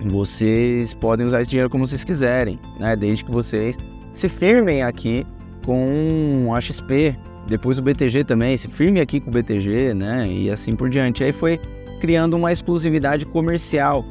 vocês 0.07 0.93
podem 0.95 1.27
usar 1.27 1.41
esse 1.41 1.51
dinheiro 1.51 1.71
como 1.71 1.87
vocês 1.87 2.05
quiserem, 2.05 2.59
né? 2.79 2.97
Desde 2.97 3.25
que 3.25 3.31
vocês 3.31 3.77
se 4.13 4.29
firmem 4.29 4.83
aqui 4.83 5.27
com 5.65 6.53
a 6.55 6.61
XP, 6.61 7.17
depois 7.47 7.79
o 7.79 7.83
BTG 7.83 8.25
também, 8.25 8.57
se 8.57 8.69
firme 8.69 9.01
aqui 9.01 9.21
com 9.21 9.31
o 9.31 9.33
BTG, 9.33 9.95
né? 9.95 10.27
E 10.29 10.51
assim 10.51 10.73
por 10.73 10.89
diante. 10.89 11.25
Aí 11.25 11.33
foi 11.33 11.59
criando 12.01 12.35
uma 12.35 12.53
exclusividade 12.53 13.25
comercial, 13.27 14.05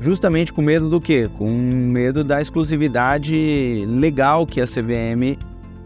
justamente 0.00 0.52
com 0.52 0.62
medo 0.62 0.88
do 0.88 1.00
quê? 1.00 1.28
Com 1.36 1.50
medo 1.50 2.22
da 2.22 2.40
exclusividade 2.40 3.86
legal 3.88 4.46
que 4.46 4.60
a 4.60 4.64
CVM 4.64 5.36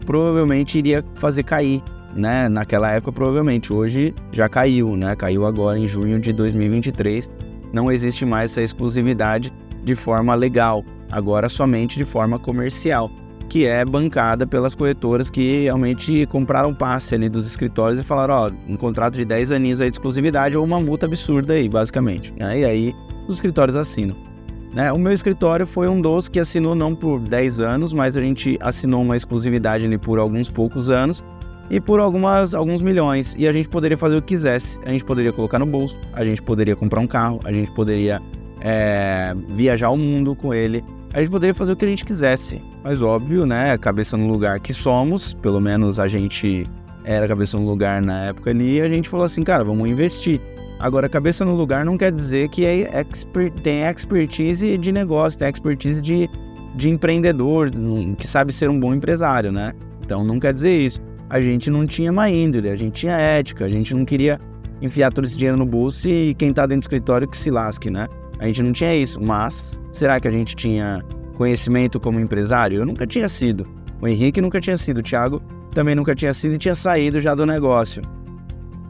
provavelmente 0.05 0.77
iria 0.77 1.03
fazer 1.15 1.43
cair, 1.43 1.81
né? 2.15 2.49
Naquela 2.49 2.91
época 2.91 3.11
provavelmente, 3.11 3.73
hoje 3.73 4.13
já 4.31 4.47
caiu, 4.47 4.95
né? 4.95 5.15
Caiu 5.15 5.45
agora 5.45 5.79
em 5.79 5.87
junho 5.87 6.19
de 6.19 6.31
2023. 6.33 7.29
Não 7.71 7.91
existe 7.91 8.25
mais 8.25 8.51
essa 8.51 8.61
exclusividade 8.61 9.51
de 9.83 9.95
forma 9.95 10.35
legal, 10.35 10.85
agora 11.11 11.49
somente 11.49 11.97
de 11.97 12.03
forma 12.03 12.37
comercial 12.37 13.09
que 13.53 13.67
é 13.67 13.85
bancada 13.85 14.47
pelas 14.47 14.73
corretoras 14.73 15.29
que 15.29 15.61
realmente 15.61 16.25
compraram 16.25 16.73
passe 16.73 17.13
ali 17.13 17.29
dos 17.29 17.45
escritórios 17.45 17.99
e 17.99 18.03
falaram, 18.03 18.33
ó, 18.33 18.51
um 18.67 18.75
contrato 18.75 19.13
de 19.13 19.23
10 19.23 19.51
aninhos 19.51 19.79
aí 19.79 19.91
de 19.91 19.95
exclusividade 19.95 20.57
ou 20.57 20.65
uma 20.65 20.79
multa 20.79 21.05
absurda 21.05 21.53
aí, 21.53 21.69
basicamente. 21.69 22.33
E 22.35 22.65
aí 22.65 22.95
os 23.27 23.35
escritórios 23.35 23.77
assinam. 23.77 24.15
Né? 24.73 24.91
O 24.91 24.97
meu 24.97 25.13
escritório 25.13 25.67
foi 25.67 25.87
um 25.87 26.01
dos 26.01 26.27
que 26.27 26.39
assinou 26.39 26.73
não 26.73 26.95
por 26.95 27.19
10 27.19 27.59
anos, 27.59 27.93
mas 27.93 28.17
a 28.17 28.23
gente 28.23 28.57
assinou 28.59 29.03
uma 29.03 29.15
exclusividade 29.15 29.85
ali 29.85 29.99
por 29.99 30.17
alguns 30.17 30.49
poucos 30.49 30.89
anos 30.89 31.23
e 31.69 31.79
por 31.79 31.99
algumas, 31.99 32.55
alguns 32.55 32.81
milhões. 32.81 33.35
E 33.37 33.47
a 33.47 33.51
gente 33.51 33.69
poderia 33.69 33.99
fazer 33.99 34.15
o 34.15 34.19
que 34.19 34.29
quisesse. 34.29 34.79
A 34.83 34.89
gente 34.89 35.05
poderia 35.05 35.31
colocar 35.31 35.59
no 35.59 35.67
bolso, 35.67 35.95
a 36.11 36.25
gente 36.25 36.41
poderia 36.41 36.75
comprar 36.75 37.01
um 37.01 37.07
carro, 37.07 37.39
a 37.43 37.51
gente 37.51 37.71
poderia 37.73 38.19
é, 38.61 39.35
viajar 39.49 39.91
o 39.91 39.97
mundo 39.97 40.35
com 40.35 40.51
ele 40.55 40.83
a 41.13 41.21
gente 41.21 41.29
poderia 41.29 41.53
fazer 41.53 41.71
o 41.71 41.75
que 41.75 41.85
a 41.85 41.87
gente 41.87 42.03
quisesse. 42.03 42.59
Mas 42.83 43.01
óbvio, 43.03 43.45
né? 43.45 43.77
Cabeça 43.77 44.17
no 44.17 44.27
lugar 44.27 44.59
que 44.59 44.73
somos, 44.73 45.35
pelo 45.35 45.61
menos 45.61 45.99
a 45.99 46.07
gente 46.07 46.63
era 47.05 47.27
cabeça 47.27 47.57
no 47.57 47.65
lugar 47.65 48.01
na 48.01 48.25
época 48.25 48.49
ali, 48.49 48.77
e 48.77 48.81
a 48.81 48.89
gente 48.89 49.07
falou 49.07 49.25
assim, 49.25 49.43
cara, 49.43 49.63
vamos 49.63 49.87
investir. 49.89 50.41
Agora, 50.79 51.07
cabeça 51.07 51.45
no 51.45 51.53
lugar 51.53 51.85
não 51.85 51.97
quer 51.97 52.11
dizer 52.11 52.49
que 52.49 52.65
é 52.65 52.99
expert, 52.99 53.53
tem 53.61 53.83
expertise 53.83 54.77
de 54.77 54.91
negócio, 54.91 55.37
tem 55.37 55.47
expertise 55.47 56.01
de, 56.01 56.27
de 56.75 56.89
empreendedor 56.89 57.69
que 58.17 58.27
sabe 58.27 58.51
ser 58.51 58.69
um 58.69 58.79
bom 58.79 58.93
empresário, 58.93 59.51
né? 59.51 59.73
Então 60.03 60.23
não 60.23 60.39
quer 60.39 60.51
dizer 60.51 60.77
isso. 60.77 60.99
A 61.29 61.39
gente 61.39 61.69
não 61.69 61.85
tinha 61.85 62.11
má 62.11 62.29
índole, 62.29 62.69
a 62.69 62.75
gente 62.75 63.01
tinha 63.01 63.13
ética, 63.13 63.65
a 63.65 63.69
gente 63.69 63.93
não 63.93 64.03
queria 64.03 64.39
enfiar 64.81 65.11
todo 65.13 65.25
esse 65.25 65.37
dinheiro 65.37 65.57
no 65.57 65.65
bolso 65.65 66.09
e 66.09 66.33
quem 66.33 66.51
tá 66.51 66.63
dentro 66.65 66.81
do 66.81 66.83
escritório 66.83 67.27
que 67.27 67.37
se 67.37 67.49
lasque, 67.49 67.89
né? 67.89 68.07
A 68.39 68.47
gente 68.47 68.63
não 68.63 68.71
tinha 68.71 68.95
isso, 68.95 69.19
mas 69.21 69.79
será 69.91 70.19
que 70.19 70.27
a 70.27 70.31
gente 70.31 70.55
tinha 70.55 71.03
conhecimento 71.37 71.99
como 71.99 72.19
empresário? 72.19 72.79
Eu 72.79 72.85
nunca 72.85 73.05
tinha 73.07 73.29
sido. 73.29 73.67
O 74.01 74.07
Henrique 74.07 74.41
nunca 74.41 74.59
tinha 74.59 74.77
sido, 74.77 74.97
o 74.99 75.03
Thiago 75.03 75.41
também 75.71 75.95
nunca 75.95 76.13
tinha 76.13 76.33
sido 76.33 76.55
e 76.55 76.57
tinha 76.57 76.75
saído 76.75 77.19
já 77.19 77.33
do 77.33 77.45
negócio. 77.45 78.01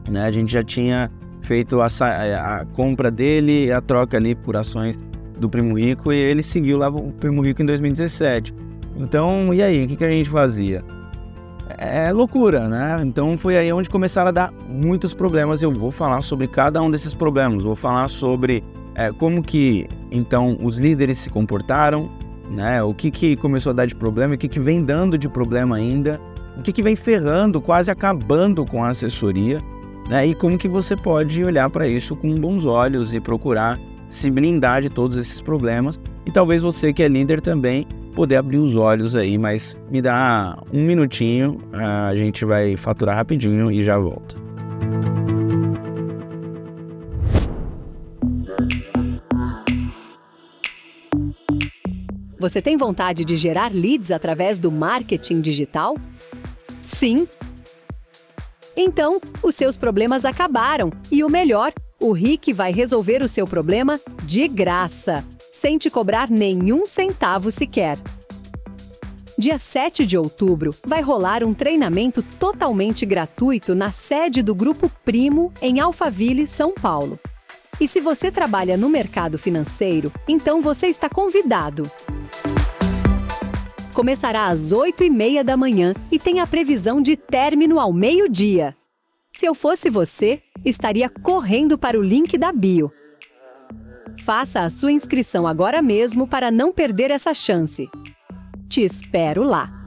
Né? 0.10 0.26
A 0.26 0.32
gente 0.32 0.52
já 0.52 0.64
tinha 0.64 1.12
feito 1.42 1.82
a, 1.82 1.88
a 1.88 2.66
compra 2.74 3.12
dele, 3.12 3.72
a 3.72 3.82
troca 3.82 4.18
ali 4.18 4.34
por 4.36 4.56
ações 4.56 5.00
do 5.38 5.50
Primo 5.50 5.78
Rico 5.78 6.12
e 6.12 6.18
ele 6.18 6.44
seguiu 6.44 6.78
lá 6.78 6.90
o 6.90 7.12
Primo 7.14 7.42
Rico 7.42 7.62
em 7.62 7.66
2017. 7.66 8.54
Então, 8.96 9.54
e 9.54 9.62
aí, 9.62 9.86
o 9.86 9.88
que, 9.88 9.96
que 9.96 10.04
a 10.04 10.12
gente 10.12 10.30
fazia? 10.30 10.84
É 11.78 12.12
loucura, 12.12 12.68
né? 12.68 12.98
Então 13.02 13.38
foi 13.38 13.58
aí 13.58 13.72
onde 13.74 13.90
começaram 13.90 14.30
a 14.30 14.32
dar 14.32 14.54
muitos 14.68 15.14
problemas. 15.14 15.62
Eu 15.62 15.72
vou 15.72 15.92
falar 15.92 16.22
sobre 16.22 16.48
cada 16.48 16.82
um 16.82 16.92
desses 16.92 17.14
problemas. 17.14 17.64
Vou 17.64 17.76
falar 17.76 18.08
sobre 18.10 18.64
é, 18.96 19.12
como 19.12 19.42
que 19.42 19.88
então 20.12 20.58
os 20.62 20.78
líderes 20.78 21.18
se 21.18 21.30
comportaram, 21.30 22.10
né? 22.50 22.82
O 22.84 22.94
que, 22.94 23.10
que 23.10 23.36
começou 23.36 23.72
a 23.72 23.74
dar 23.74 23.86
de 23.86 23.96
problema, 23.96 24.36
o 24.36 24.38
que, 24.38 24.48
que 24.48 24.60
vem 24.60 24.84
dando 24.84 25.18
de 25.18 25.28
problema 25.28 25.76
ainda, 25.76 26.20
o 26.58 26.62
que, 26.62 26.72
que 26.72 26.84
vem 26.84 26.96
ferrando, 26.96 27.60
quase 27.60 27.90
acabando 27.90 28.66
com 28.66 28.84
a 28.84 28.90
assessoria, 28.90 29.58
né? 30.10 30.28
E 30.28 30.36
como 30.36 30.58
que 30.58 30.68
você 30.68 30.96
pode 30.96 31.44
olhar 31.44 31.70
para 31.70 31.88
isso 31.88 32.16
com 32.16 32.34
bons 32.36 32.66
olhos 32.66 33.14
e 33.14 33.20
procurar 33.20 33.80
se 34.10 34.30
blindar 34.30 34.82
de 34.82 34.90
todos 34.90 35.18
esses 35.18 35.42
problemas. 35.42 36.00
E 36.26 36.32
talvez 36.32 36.62
você 36.62 36.94
que 36.94 37.02
é 37.04 37.08
líder 37.08 37.42
também 37.42 37.88
poder 38.14 38.36
abrir 38.36 38.58
os 38.58 38.76
olhos 38.76 39.16
aí, 39.16 39.38
mas 39.38 39.76
me 39.90 40.02
dá 40.02 40.58
um 40.72 40.84
minutinho, 40.84 41.58
a 41.74 42.14
gente 42.16 42.46
vai 42.46 42.78
faturar 42.78 43.16
rapidinho 43.16 43.72
e 43.72 43.84
já 43.84 43.98
volta. 43.98 44.36
Você 52.44 52.62
tem 52.62 52.76
vontade 52.76 53.24
de 53.24 53.38
gerar 53.38 53.74
leads 53.74 54.12
através 54.12 54.60
do 54.60 54.70
marketing 54.70 55.40
digital? 55.40 55.96
Sim? 56.82 57.26
Então, 58.76 59.22
os 59.42 59.56
seus 59.56 59.78
problemas 59.78 60.26
acabaram 60.26 60.92
e 61.10 61.24
o 61.24 61.30
melhor, 61.30 61.72
o 62.02 62.12
Rick 62.12 62.52
vai 62.52 62.74
resolver 62.74 63.22
o 63.22 63.30
seu 63.30 63.48
problema 63.48 63.98
de 64.26 64.46
graça, 64.50 65.24
sem 65.54 65.78
te 65.78 65.90
cobrar 65.90 66.30
nenhum 66.30 66.86
centavo 66.86 67.50
sequer. 67.50 67.98
Dia 69.38 69.58
7 69.58 70.06
de 70.06 70.18
outubro 70.18 70.76
vai 70.86 71.02
rolar 71.02 71.46
um 71.46 71.54
treinamento 71.54 72.22
totalmente 72.22 73.06
gratuito 73.06 73.74
na 73.74 73.90
sede 73.90 74.44
do 74.44 74.54
Grupo 74.54 74.92
Primo, 75.06 75.50
em 75.62 75.80
Alphaville, 75.80 76.46
São 76.46 76.74
Paulo. 76.74 77.18
E 77.80 77.88
se 77.88 78.02
você 78.02 78.30
trabalha 78.30 78.76
no 78.76 78.90
mercado 78.90 79.40
financeiro, 79.40 80.12
então 80.28 80.62
você 80.62 80.88
está 80.88 81.08
convidado 81.08 81.90
começará 83.94 84.48
às 84.48 84.72
8 84.72 85.04
e 85.04 85.10
meia 85.10 85.44
da 85.44 85.56
manhã 85.56 85.94
e 86.12 86.20
tem 86.20 86.40
a 86.40 86.48
previsão 86.48 87.02
de 87.02 87.16
término 87.16 87.80
ao 87.80 87.94
meio-dia. 87.94 88.76
Se 89.32 89.46
eu 89.46 89.56
fosse 89.56 89.90
você, 89.90 90.42
estaria 90.66 91.10
correndo 91.10 91.78
para 91.78 91.98
o 91.98 92.04
link 92.04 92.38
da 92.38 92.52
bio. 92.52 92.92
Faça 94.24 94.62
a 94.62 94.70
sua 94.70 94.92
inscrição 94.92 95.48
agora 95.48 95.82
mesmo 95.82 96.28
para 96.28 96.52
não 96.52 96.72
perder 96.72 97.12
essa 97.12 97.34
chance. 97.34 97.90
Te 98.70 98.82
espero 98.82 99.44
lá! 99.44 99.83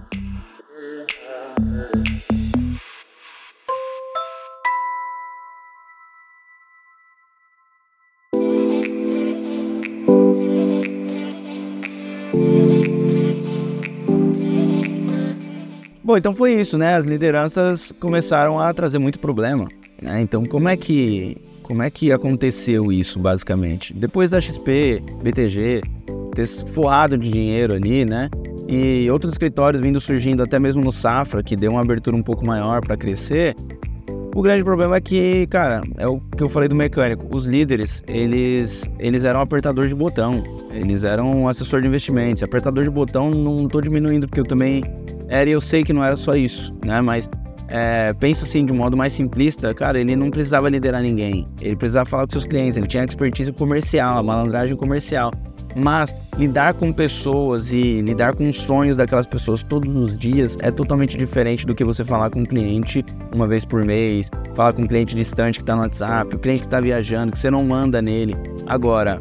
Bom, 16.07 16.17
então 16.17 16.33
foi 16.33 16.55
isso, 16.55 16.79
né? 16.79 16.95
As 16.95 17.05
lideranças 17.05 17.91
começaram 17.99 18.61
a 18.61 18.73
trazer 18.73 18.97
muito 18.97 19.19
problema. 19.19 19.67
Né? 20.01 20.21
Então, 20.21 20.47
como 20.47 20.69
é 20.69 20.77
que 20.77 21.37
como 21.65 21.83
é 21.83 21.91
que 21.91 22.13
aconteceu 22.13 22.93
isso, 22.93 23.19
basicamente? 23.19 23.93
Depois 23.93 24.31
da 24.31 24.41
XP, 24.41 25.03
BTG, 25.21 25.81
ter 26.33 26.47
forrado 26.47 27.19
de 27.19 27.29
dinheiro 27.29 27.75
ali, 27.75 28.05
né? 28.05 28.31
E 28.69 29.11
outros 29.11 29.33
escritórios 29.33 29.83
vindo 29.83 30.01
surgindo, 30.01 30.45
até 30.45 30.61
mesmo 30.61 30.81
no 30.81 30.93
Safra, 30.93 31.43
que 31.43 31.57
deu 31.57 31.73
uma 31.73 31.81
abertura 31.81 32.15
um 32.15 32.23
pouco 32.23 32.47
maior 32.47 32.81
para 32.83 32.97
crescer. 32.97 33.57
O 34.33 34.43
grande 34.43 34.63
problema 34.63 34.95
é 34.95 35.01
que, 35.01 35.45
cara, 35.49 35.81
é 35.97 36.07
o 36.07 36.21
que 36.21 36.41
eu 36.45 36.49
falei 36.49 36.69
do 36.69 36.77
mecânico. 36.77 37.27
Os 37.35 37.47
líderes, 37.47 38.05
eles, 38.07 38.89
eles 39.01 39.25
eram 39.25 39.41
apertador 39.41 39.89
de 39.89 39.95
botão. 39.95 40.45
Eles 40.71 41.03
eram 41.03 41.49
assessor 41.49 41.81
de 41.81 41.89
investimentos. 41.89 42.45
Apertador 42.45 42.85
de 42.85 42.91
botão, 42.91 43.29
não 43.29 43.67
tô 43.67 43.81
diminuindo, 43.81 44.29
porque 44.29 44.39
eu 44.39 44.45
também 44.45 44.85
era 45.29 45.49
e 45.49 45.53
eu 45.53 45.61
sei 45.61 45.83
que 45.83 45.93
não 45.93 46.05
era 46.05 46.17
só 46.17 46.35
isso, 46.37 46.73
né? 46.85 47.01
Mas 47.01 47.29
é, 47.69 48.13
penso 48.15 48.45
assim, 48.45 48.65
de 48.65 48.73
um 48.73 48.77
modo 48.77 48.97
mais 48.97 49.13
simplista, 49.13 49.75
cara, 49.75 50.01
ele 50.01 50.15
não 50.15 50.31
precisava 50.31 50.69
liderar 50.69 51.03
ninguém. 51.03 51.47
Ele 51.61 51.77
precisava 51.77 52.09
falar 52.09 52.27
com 52.27 52.33
seus 52.33 52.45
clientes, 52.45 52.77
ele 52.77 52.87
tinha 52.87 53.05
expertise 53.05 53.53
comercial, 53.53 54.23
malandragem 54.23 54.77
comercial. 54.77 55.33
Mas 55.75 56.15
lidar 56.39 56.73
com 56.73 56.91
pessoas 56.91 57.71
e 57.71 58.01
lidar 58.01 58.35
com 58.35 58.49
os 58.49 58.57
sonhos 58.57 58.97
daquelas 58.97 59.27
pessoas 59.27 59.63
todos 59.63 59.95
os 59.95 60.17
dias 60.17 60.57
é 60.63 60.71
totalmente 60.71 61.19
diferente 61.19 61.67
do 61.67 61.75
que 61.75 61.85
você 61.85 62.03
falar 62.03 62.31
com 62.31 62.41
um 62.41 62.47
cliente 62.47 63.05
uma 63.35 63.47
vez 63.47 63.63
por 63.63 63.85
mês, 63.85 64.31
falar 64.55 64.73
com 64.73 64.83
um 64.83 64.87
cliente 64.87 65.15
distante 65.15 65.59
que 65.59 65.63
está 65.63 65.77
no 65.77 65.83
WhatsApp, 65.83 66.35
o 66.35 66.39
cliente 66.39 66.61
que 66.61 66.67
está 66.67 66.81
viajando, 66.81 67.33
que 67.33 67.39
você 67.39 67.51
não 67.51 67.63
manda 67.63 68.01
nele. 68.01 68.35
Agora, 68.67 69.21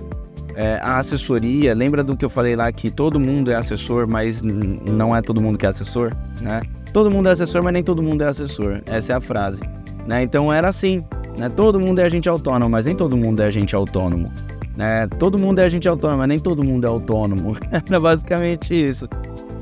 é, 0.56 0.80
a 0.82 0.98
assessoria, 0.98 1.74
lembra 1.74 2.04
do 2.04 2.16
que 2.16 2.24
eu 2.24 2.30
falei 2.30 2.56
lá 2.56 2.72
que 2.72 2.90
todo 2.90 3.20
mundo 3.20 3.52
é 3.52 3.56
assessor, 3.56 4.08
mas 4.08 4.42
não 4.42 5.16
é 5.16 5.22
todo 5.22 5.42
mundo 5.42 5.58
que 5.58 5.66
é 5.66 5.70
assessor, 5.70 6.16
né? 6.42 6.62
Todo 6.94 7.12
mundo 7.12 7.28
é 7.28 7.34
assessor, 7.34 7.62
mas 7.62 7.74
nem 7.74 7.84
todo 7.84 8.02
mundo 8.02 8.24
é 8.24 8.28
assessor. 8.28 8.82
Essa 8.86 9.14
é 9.14 9.16
a 9.16 9.22
frase, 9.22 9.62
né? 10.08 10.24
Então 10.24 10.52
era 10.52 10.70
assim, 10.70 11.04
né? 11.38 11.50
Todo 11.50 11.80
mundo 11.80 12.00
é 12.00 12.06
agente 12.06 12.30
autônomo, 12.30 12.70
mas 12.70 12.86
nem 12.86 12.96
todo 12.96 13.18
mundo 13.18 13.42
é 13.42 13.46
agente 13.46 13.76
autônomo. 13.76 14.32
Né? 14.76 15.08
Todo 15.20 15.38
mundo 15.38 15.60
é 15.60 15.66
agente 15.66 15.88
autônomo, 15.88 16.20
mas 16.20 16.28
nem 16.28 16.40
todo 16.40 16.64
mundo 16.64 16.86
é 16.86 16.90
autônomo. 16.90 17.58
Era 17.72 18.00
basicamente 18.00 18.74
isso. 18.74 19.08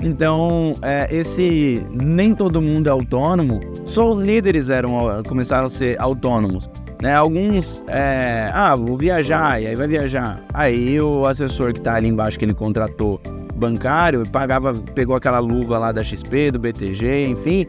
Então, 0.01 0.73
é, 0.81 1.07
esse 1.15 1.85
nem 1.93 2.35
todo 2.35 2.61
mundo 2.61 2.87
é 2.87 2.89
autônomo, 2.89 3.61
só 3.85 4.11
os 4.11 4.21
líderes 4.21 4.69
eram, 4.69 5.23
começaram 5.27 5.67
a 5.67 5.69
ser 5.69 5.99
autônomos. 5.99 6.69
Né? 7.03 7.13
Alguns, 7.15 7.83
é, 7.85 8.49
ah, 8.53 8.73
vou 8.77 8.97
viajar, 8.97 9.61
e 9.61 9.67
aí 9.67 9.75
vai 9.75 9.89
viajar. 9.89 10.39
Aí 10.53 11.01
o 11.01 11.25
assessor 11.25 11.73
que 11.73 11.79
está 11.79 11.95
ali 11.95 12.07
embaixo 12.07 12.39
que 12.39 12.45
ele 12.45 12.53
contratou, 12.53 13.19
bancário, 13.53 14.25
pagava, 14.29 14.73
pegou 14.73 15.13
aquela 15.13 15.39
luva 15.39 15.77
lá 15.77 15.91
da 15.91 16.01
XP, 16.01 16.51
do 16.51 16.59
BTG, 16.59 17.25
enfim, 17.25 17.67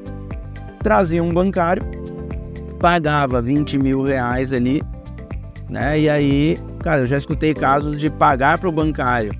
trazia 0.85 1.21
um 1.21 1.33
bancário, 1.33 1.83
pagava 2.79 3.43
20 3.43 3.77
mil 3.77 4.05
reais 4.05 4.53
ali, 4.53 4.81
né? 5.69 5.99
E 5.99 6.09
aí, 6.09 6.57
cara, 6.79 7.01
eu 7.01 7.07
já 7.09 7.19
escutei 7.19 7.55
casos 7.55 7.99
de 7.99 8.09
pagar 8.09 8.59
para 8.59 8.69
o 8.69 8.73
bancário 8.73 9.33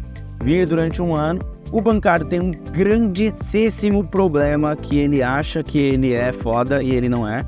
vir 0.43 0.67
durante 0.67 1.01
um 1.01 1.15
ano. 1.15 1.41
O 1.71 1.81
bancário 1.81 2.27
tem 2.27 2.41
um 2.41 2.51
grandíssimo 2.51 4.03
problema 4.03 4.75
que 4.75 4.99
ele 4.99 5.23
acha 5.23 5.63
que 5.63 5.79
ele 5.79 6.15
é 6.15 6.33
foda 6.33 6.83
e 6.83 6.91
ele 6.91 7.09
não 7.09 7.29
é 7.29 7.45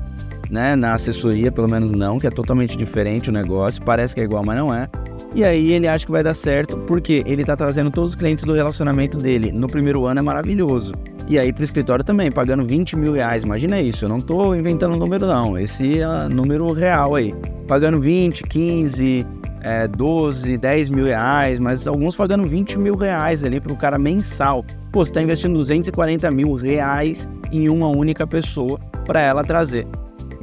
né? 0.49 0.75
Na 0.75 0.93
assessoria, 0.93 1.51
pelo 1.51 1.69
menos 1.69 1.91
não, 1.91 2.19
que 2.19 2.27
é 2.27 2.29
totalmente 2.29 2.77
diferente 2.77 3.29
o 3.29 3.33
negócio, 3.33 3.81
parece 3.83 4.15
que 4.15 4.21
é 4.21 4.23
igual, 4.23 4.43
mas 4.45 4.57
não 4.57 4.73
é. 4.73 4.87
E 5.35 5.43
aí 5.43 5.71
ele 5.71 5.87
acha 5.87 6.05
que 6.05 6.11
vai 6.11 6.23
dar 6.23 6.33
certo 6.33 6.77
porque 6.79 7.23
ele 7.25 7.45
tá 7.45 7.55
trazendo 7.55 7.91
todos 7.91 8.11
os 8.11 8.15
clientes 8.15 8.43
do 8.43 8.53
relacionamento 8.53 9.17
dele. 9.17 9.51
No 9.51 9.67
primeiro 9.67 10.05
ano 10.05 10.19
é 10.19 10.23
maravilhoso. 10.23 10.93
E 11.27 11.37
aí 11.37 11.51
pro 11.51 11.63
escritório 11.63 12.03
também, 12.03 12.31
pagando 12.31 12.63
20 12.63 12.95
mil 12.95 13.13
reais. 13.13 13.43
Imagina 13.43 13.81
isso, 13.81 14.05
eu 14.05 14.09
não 14.09 14.21
tô 14.21 14.55
inventando 14.55 14.95
número 14.95 15.27
não. 15.27 15.57
Esse 15.57 15.99
é 15.99 16.29
número 16.29 16.71
real 16.71 17.15
aí. 17.15 17.35
Pagando 17.67 17.99
20, 17.99 18.43
15, 18.43 19.27
é, 19.61 19.87
12, 19.87 20.57
10 20.57 20.89
mil 20.89 21.05
reais, 21.05 21.59
mas 21.59 21.87
alguns 21.87 22.15
pagando 22.15 22.45
20 22.45 22.79
mil 22.79 22.95
reais 22.95 23.43
ali 23.43 23.59
pro 23.59 23.75
cara 23.75 23.99
mensal. 23.99 24.65
Pô, 24.91 25.05
você 25.05 25.11
tá 25.11 25.21
investindo 25.21 25.53
240 25.55 26.31
mil 26.31 26.53
reais 26.55 27.27
em 27.51 27.67
uma 27.67 27.89
única 27.89 28.25
pessoa 28.25 28.79
para 29.05 29.21
ela 29.21 29.43
trazer 29.43 29.85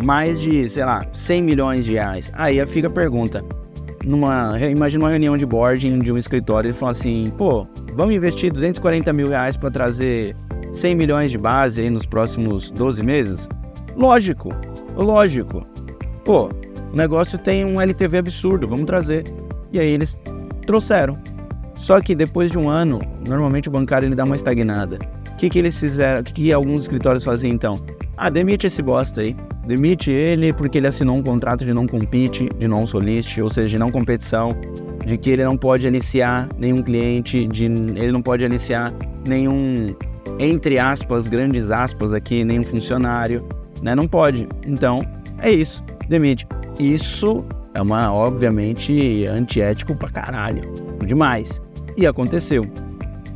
mais 0.02 0.40
de, 0.40 0.68
sei 0.68 0.84
lá, 0.84 1.04
100 1.12 1.42
milhões 1.42 1.84
de 1.84 1.92
reais. 1.92 2.30
Aí 2.34 2.64
fica 2.66 2.88
a 2.88 2.90
pergunta. 2.90 3.44
Numa, 4.04 4.58
imagina 4.60 5.04
uma 5.04 5.10
reunião 5.10 5.36
de 5.36 5.46
board 5.46 5.98
de 5.98 6.12
um 6.12 6.18
escritório 6.18 6.70
e 6.70 6.72
fala 6.72 6.90
assim, 6.90 7.32
pô, 7.38 7.66
vamos 7.94 8.14
investir 8.14 8.52
240 8.52 9.12
mil 9.12 9.28
reais 9.28 9.56
para 9.56 9.70
trazer 9.70 10.36
100 10.72 10.94
milhões 10.94 11.30
de 11.30 11.38
base 11.38 11.80
aí 11.80 11.90
nos 11.90 12.04
próximos 12.04 12.70
12 12.70 13.02
meses? 13.02 13.48
Lógico, 13.96 14.50
lógico. 14.96 15.64
Pô, 16.24 16.50
o 16.92 16.96
negócio 16.96 17.38
tem 17.38 17.64
um 17.64 17.80
LTV 17.80 18.18
absurdo, 18.18 18.68
vamos 18.68 18.84
trazer. 18.84 19.24
E 19.72 19.80
aí 19.80 19.88
eles 19.88 20.18
trouxeram. 20.66 21.16
Só 21.74 22.00
que 22.00 22.14
depois 22.14 22.50
de 22.50 22.58
um 22.58 22.68
ano, 22.68 23.00
normalmente 23.26 23.68
o 23.68 23.72
bancário 23.72 24.06
ele 24.06 24.14
dá 24.14 24.24
uma 24.24 24.36
estagnada. 24.36 24.98
O 25.32 25.36
que, 25.36 25.50
que 25.50 25.58
eles 25.58 25.78
fizeram? 25.78 26.20
O 26.20 26.24
que, 26.24 26.32
que 26.32 26.52
alguns 26.52 26.82
escritórios 26.82 27.24
fazem 27.24 27.50
então? 27.50 27.74
Ah, 28.16 28.30
demite 28.30 28.66
esse 28.66 28.80
bosta 28.80 29.20
aí. 29.20 29.36
Demite 29.66 30.10
ele 30.10 30.52
porque 30.52 30.78
ele 30.78 30.86
assinou 30.86 31.16
um 31.16 31.22
contrato 31.22 31.64
de 31.64 31.72
não 31.72 31.86
compete, 31.86 32.48
de 32.58 32.68
não 32.68 32.86
solicite, 32.86 33.40
ou 33.42 33.50
seja, 33.50 33.68
de 33.68 33.78
não 33.78 33.90
competição, 33.90 34.54
de 35.04 35.18
que 35.18 35.30
ele 35.30 35.44
não 35.44 35.56
pode 35.56 35.86
aliciar 35.86 36.48
nenhum 36.58 36.82
cliente, 36.82 37.46
de 37.46 37.64
ele 37.64 38.12
não 38.12 38.22
pode 38.22 38.44
aliciar 38.44 38.92
nenhum, 39.26 39.94
entre 40.38 40.78
aspas, 40.78 41.26
grandes 41.26 41.70
aspas 41.70 42.12
aqui, 42.12 42.44
nenhum 42.44 42.64
funcionário, 42.64 43.46
né? 43.82 43.94
Não 43.94 44.06
pode. 44.06 44.48
Então, 44.66 45.02
é 45.38 45.50
isso. 45.50 45.84
Demite. 46.08 46.46
Isso 46.78 47.44
é 47.74 47.82
uma, 47.82 48.12
obviamente, 48.12 49.26
antiético 49.26 49.96
pra 49.96 50.08
caralho. 50.08 50.62
Demais. 51.04 51.60
E 51.96 52.06
aconteceu. 52.06 52.64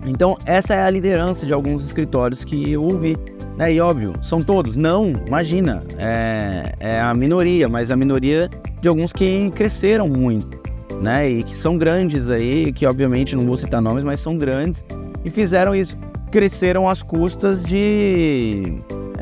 Então, 0.04 0.36
essa 0.46 0.74
é 0.74 0.82
a 0.82 0.90
liderança 0.90 1.44
de 1.44 1.52
alguns 1.52 1.84
escritórios 1.84 2.44
que 2.44 2.70
eu 2.70 2.82
ouvi. 2.82 3.16
Né? 3.58 3.74
E 3.74 3.80
óbvio, 3.80 4.14
são 4.22 4.40
todos? 4.40 4.76
Não, 4.76 5.10
imagina. 5.26 5.82
É, 5.98 6.72
é 6.78 7.00
a 7.00 7.12
minoria, 7.12 7.68
mas 7.68 7.90
a 7.90 7.96
minoria 7.96 8.48
de 8.80 8.86
alguns 8.86 9.12
que 9.12 9.50
cresceram 9.50 10.08
muito. 10.08 10.56
Né? 11.02 11.28
E 11.28 11.42
que 11.42 11.56
são 11.56 11.76
grandes 11.76 12.30
aí, 12.30 12.72
que 12.72 12.86
obviamente 12.86 13.34
não 13.34 13.44
vou 13.44 13.56
citar 13.56 13.82
nomes, 13.82 14.04
mas 14.04 14.20
são 14.20 14.38
grandes 14.38 14.84
e 15.24 15.30
fizeram 15.30 15.74
isso. 15.74 15.98
Cresceram 16.30 16.88
às 16.88 17.02
custas 17.02 17.64
de 17.64 18.80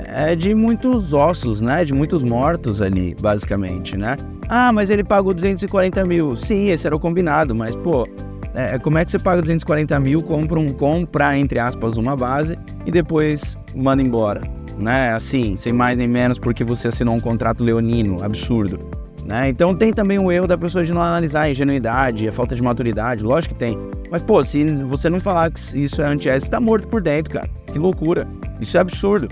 é 0.08 0.34
de 0.34 0.54
muitos 0.54 1.12
ossos, 1.12 1.60
né? 1.60 1.84
De 1.84 1.92
muitos 1.92 2.22
mortos 2.22 2.80
ali, 2.80 3.14
basicamente, 3.20 3.96
né? 3.98 4.16
Ah, 4.48 4.72
mas 4.72 4.88
ele 4.88 5.04
pagou 5.04 5.34
240 5.34 6.04
mil. 6.06 6.34
Sim, 6.36 6.68
esse 6.68 6.86
era 6.86 6.96
o 6.96 6.98
combinado, 6.98 7.54
mas, 7.54 7.74
pô, 7.74 8.08
é, 8.54 8.78
como 8.78 8.96
é 8.96 9.04
que 9.04 9.10
você 9.10 9.18
paga 9.18 9.42
240 9.42 10.00
mil, 10.00 10.22
compra, 10.22 10.58
um, 10.58 10.72
compra, 10.72 11.36
entre 11.36 11.58
aspas, 11.58 11.98
uma 11.98 12.16
base 12.16 12.58
e 12.86 12.90
depois 12.90 13.58
manda 13.76 14.02
embora? 14.02 14.40
Né? 14.78 15.12
Assim, 15.12 15.56
sem 15.56 15.72
mais 15.72 15.96
nem 15.96 16.08
menos, 16.08 16.38
porque 16.38 16.64
você 16.64 16.88
assinou 16.88 17.14
um 17.14 17.20
contrato 17.20 17.62
leonino, 17.62 18.22
absurdo. 18.22 18.78
Né? 19.24 19.48
Então 19.48 19.74
tem 19.74 19.92
também 19.92 20.18
o 20.18 20.30
erro 20.30 20.46
da 20.46 20.56
pessoa 20.56 20.84
de 20.84 20.92
não 20.92 21.02
analisar 21.02 21.42
a 21.42 21.50
ingenuidade, 21.50 22.28
a 22.28 22.32
falta 22.32 22.54
de 22.54 22.62
maturidade, 22.62 23.24
lógico 23.24 23.54
que 23.54 23.60
tem. 23.60 23.76
Mas, 24.10 24.22
pô, 24.22 24.44
se 24.44 24.64
você 24.84 25.10
não 25.10 25.18
falar 25.18 25.50
que 25.50 25.60
isso 25.82 26.00
é 26.00 26.06
antiético, 26.06 26.46
você 26.46 26.50
tá 26.50 26.60
morto 26.60 26.86
por 26.86 27.02
dentro, 27.02 27.32
cara. 27.32 27.48
Que 27.72 27.78
loucura. 27.78 28.26
Isso 28.60 28.76
é 28.76 28.80
absurdo. 28.80 29.28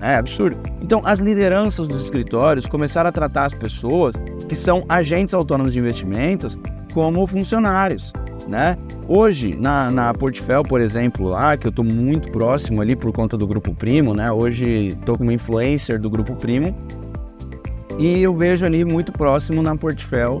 É 0.00 0.16
absurdo. 0.16 0.60
Então, 0.80 1.00
as 1.04 1.18
lideranças 1.18 1.88
dos 1.88 2.04
escritórios 2.04 2.66
começaram 2.66 3.08
a 3.08 3.12
tratar 3.12 3.46
as 3.46 3.54
pessoas 3.54 4.14
que 4.48 4.54
são 4.54 4.84
agentes 4.88 5.34
autônomos 5.34 5.72
de 5.72 5.78
investimentos 5.78 6.58
como 6.92 7.26
funcionários, 7.26 8.12
né? 8.48 8.76
Hoje, 9.06 9.54
na, 9.58 9.90
na 9.90 10.14
Portfel, 10.14 10.62
por 10.62 10.80
exemplo, 10.80 11.28
lá, 11.28 11.56
que 11.56 11.66
eu 11.66 11.70
estou 11.70 11.84
muito 11.84 12.30
próximo 12.30 12.80
ali 12.80 12.96
por 12.96 13.12
conta 13.12 13.36
do 13.36 13.46
Grupo 13.46 13.74
Primo, 13.74 14.14
né? 14.14 14.32
Hoje 14.32 14.88
estou 14.88 15.16
como 15.16 15.30
influencer 15.30 16.00
do 16.00 16.08
Grupo 16.10 16.34
Primo 16.34 16.74
e 17.98 18.22
eu 18.22 18.36
vejo 18.36 18.64
ali 18.64 18.84
muito 18.84 19.12
próximo 19.12 19.62
na 19.62 19.76
Portfel 19.76 20.38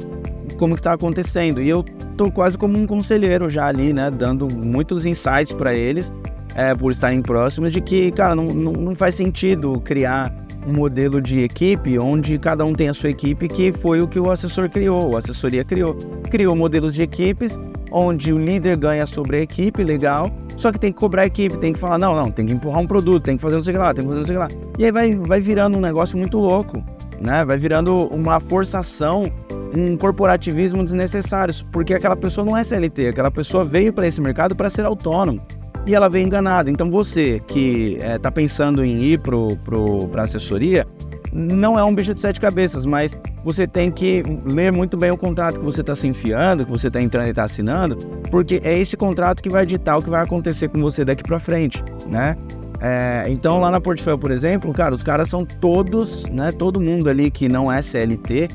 como 0.58 0.74
que 0.74 0.80
está 0.80 0.92
acontecendo. 0.92 1.62
E 1.62 1.68
eu 1.68 1.84
estou 2.10 2.30
quase 2.30 2.58
como 2.58 2.78
um 2.78 2.86
conselheiro 2.86 3.48
já 3.48 3.66
ali, 3.66 3.92
né? 3.92 4.10
Dando 4.10 4.48
muitos 4.48 5.04
insights 5.04 5.52
para 5.52 5.74
eles 5.74 6.12
é, 6.54 6.74
por 6.74 6.90
estarem 6.90 7.22
próximos, 7.22 7.72
de 7.72 7.80
que, 7.80 8.10
cara, 8.10 8.34
não, 8.34 8.46
não, 8.46 8.72
não 8.72 8.96
faz 8.96 9.14
sentido 9.14 9.80
criar 9.80 10.34
um 10.68 10.72
modelo 10.72 11.20
de 11.20 11.40
equipe 11.40 11.98
onde 11.98 12.38
cada 12.38 12.64
um 12.64 12.74
tem 12.74 12.88
a 12.88 12.94
sua 12.94 13.08
equipe, 13.08 13.48
que 13.48 13.72
foi 13.72 14.02
o 14.02 14.06
que 14.06 14.20
o 14.20 14.30
assessor 14.30 14.68
criou, 14.68 15.16
a 15.16 15.18
assessoria 15.18 15.64
criou. 15.64 15.94
Criou 16.30 16.54
modelos 16.54 16.94
de 16.94 17.02
equipes 17.02 17.58
onde 17.90 18.32
o 18.32 18.38
líder 18.38 18.76
ganha 18.76 19.06
sobre 19.06 19.38
a 19.38 19.40
equipe, 19.40 19.82
legal, 19.82 20.30
só 20.58 20.70
que 20.70 20.78
tem 20.78 20.92
que 20.92 20.98
cobrar 20.98 21.22
a 21.22 21.26
equipe, 21.26 21.56
tem 21.56 21.72
que 21.72 21.78
falar, 21.78 21.96
não, 21.96 22.14
não, 22.14 22.30
tem 22.30 22.44
que 22.44 22.52
empurrar 22.52 22.80
um 22.80 22.86
produto, 22.86 23.24
tem 23.24 23.36
que 23.36 23.42
fazer 23.42 23.56
não 23.56 23.62
sei 23.62 23.72
o 23.72 23.76
que 23.76 23.82
lá, 23.82 23.94
tem 23.94 24.04
que 24.04 24.08
fazer 24.08 24.20
não 24.20 24.26
sei 24.26 24.36
o 24.36 24.40
que 24.40 24.54
lá. 24.54 24.72
E 24.78 24.84
aí 24.84 24.92
vai, 24.92 25.14
vai 25.14 25.40
virando 25.40 25.78
um 25.78 25.80
negócio 25.80 26.18
muito 26.18 26.36
louco, 26.36 26.84
né? 27.18 27.46
Vai 27.46 27.56
virando 27.56 27.96
uma 28.08 28.38
forçação, 28.38 29.32
um 29.74 29.96
corporativismo 29.96 30.84
desnecessário, 30.84 31.54
porque 31.72 31.94
aquela 31.94 32.16
pessoa 32.16 32.44
não 32.44 32.54
é 32.54 32.62
CLT, 32.62 33.08
aquela 33.08 33.30
pessoa 33.30 33.64
veio 33.64 33.90
para 33.90 34.06
esse 34.06 34.20
mercado 34.20 34.54
para 34.54 34.68
ser 34.68 34.84
autônomo 34.84 35.40
e 35.88 35.94
ela 35.94 36.08
vem 36.08 36.26
enganada. 36.26 36.70
Então 36.70 36.90
você 36.90 37.40
que 37.46 37.96
está 37.96 38.06
eh, 38.06 38.20
é, 38.22 38.30
pensando 38.30 38.84
em 38.84 39.02
ir 39.02 39.20
para 39.20 40.20
a 40.20 40.24
assessoria, 40.24 40.86
não 41.32 41.78
é 41.78 41.84
um 41.84 41.94
bicho 41.94 42.14
de 42.14 42.20
sete 42.20 42.40
cabeças, 42.40 42.84
mas 42.84 43.18
você 43.42 43.66
tem 43.66 43.90
que 43.90 44.22
ler 44.44 44.70
muito 44.70 44.96
bem 44.96 45.10
o 45.10 45.16
contrato 45.16 45.58
que 45.58 45.64
você 45.64 45.80
está 45.80 45.94
se 45.94 46.06
enfiando, 46.06 46.64
que 46.64 46.70
você 46.70 46.88
está 46.88 47.00
entrando 47.00 47.26
e 47.26 47.30
está 47.30 47.44
assinando, 47.44 47.96
porque 48.30 48.60
é 48.62 48.78
esse 48.78 48.96
contrato 48.96 49.42
que 49.42 49.48
vai 49.48 49.64
ditar 49.64 49.98
o 49.98 50.02
que 50.02 50.10
vai 50.10 50.22
acontecer 50.22 50.68
com 50.68 50.80
você 50.80 51.04
daqui 51.04 51.22
para 51.22 51.40
frente, 51.40 51.82
né? 52.06 52.36
É, 52.80 53.24
então 53.28 53.58
lá 53.58 53.70
na 53.70 53.80
Portfólio, 53.80 54.18
por 54.18 54.30
exemplo, 54.30 54.72
cara, 54.72 54.94
os 54.94 55.02
caras 55.02 55.28
são 55.28 55.44
todos, 55.44 56.26
né? 56.26 56.52
Todo 56.52 56.80
mundo 56.80 57.08
ali 57.08 57.30
que 57.30 57.48
não 57.48 57.72
é 57.72 57.82
CLT, 57.82 58.48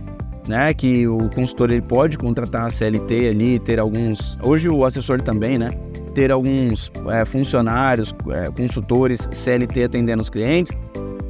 né? 0.48 0.74
Que 0.74 1.08
o 1.08 1.30
consultor 1.30 1.72
ele 1.72 1.82
pode 1.82 2.18
contratar 2.18 2.68
a 2.68 2.70
CLT 2.70 3.30
ali, 3.30 3.60
ter 3.60 3.80
alguns. 3.80 4.38
Hoje 4.42 4.70
o 4.70 4.86
assessor 4.86 5.22
também, 5.22 5.58
né? 5.58 5.72
Ter 6.14 6.32
alguns 6.32 6.92
é, 7.10 7.26
funcionários, 7.26 8.14
é, 8.32 8.52
consultores 8.52 9.28
CLT 9.32 9.86
atendendo 9.86 10.22
os 10.22 10.30
clientes, 10.30 10.76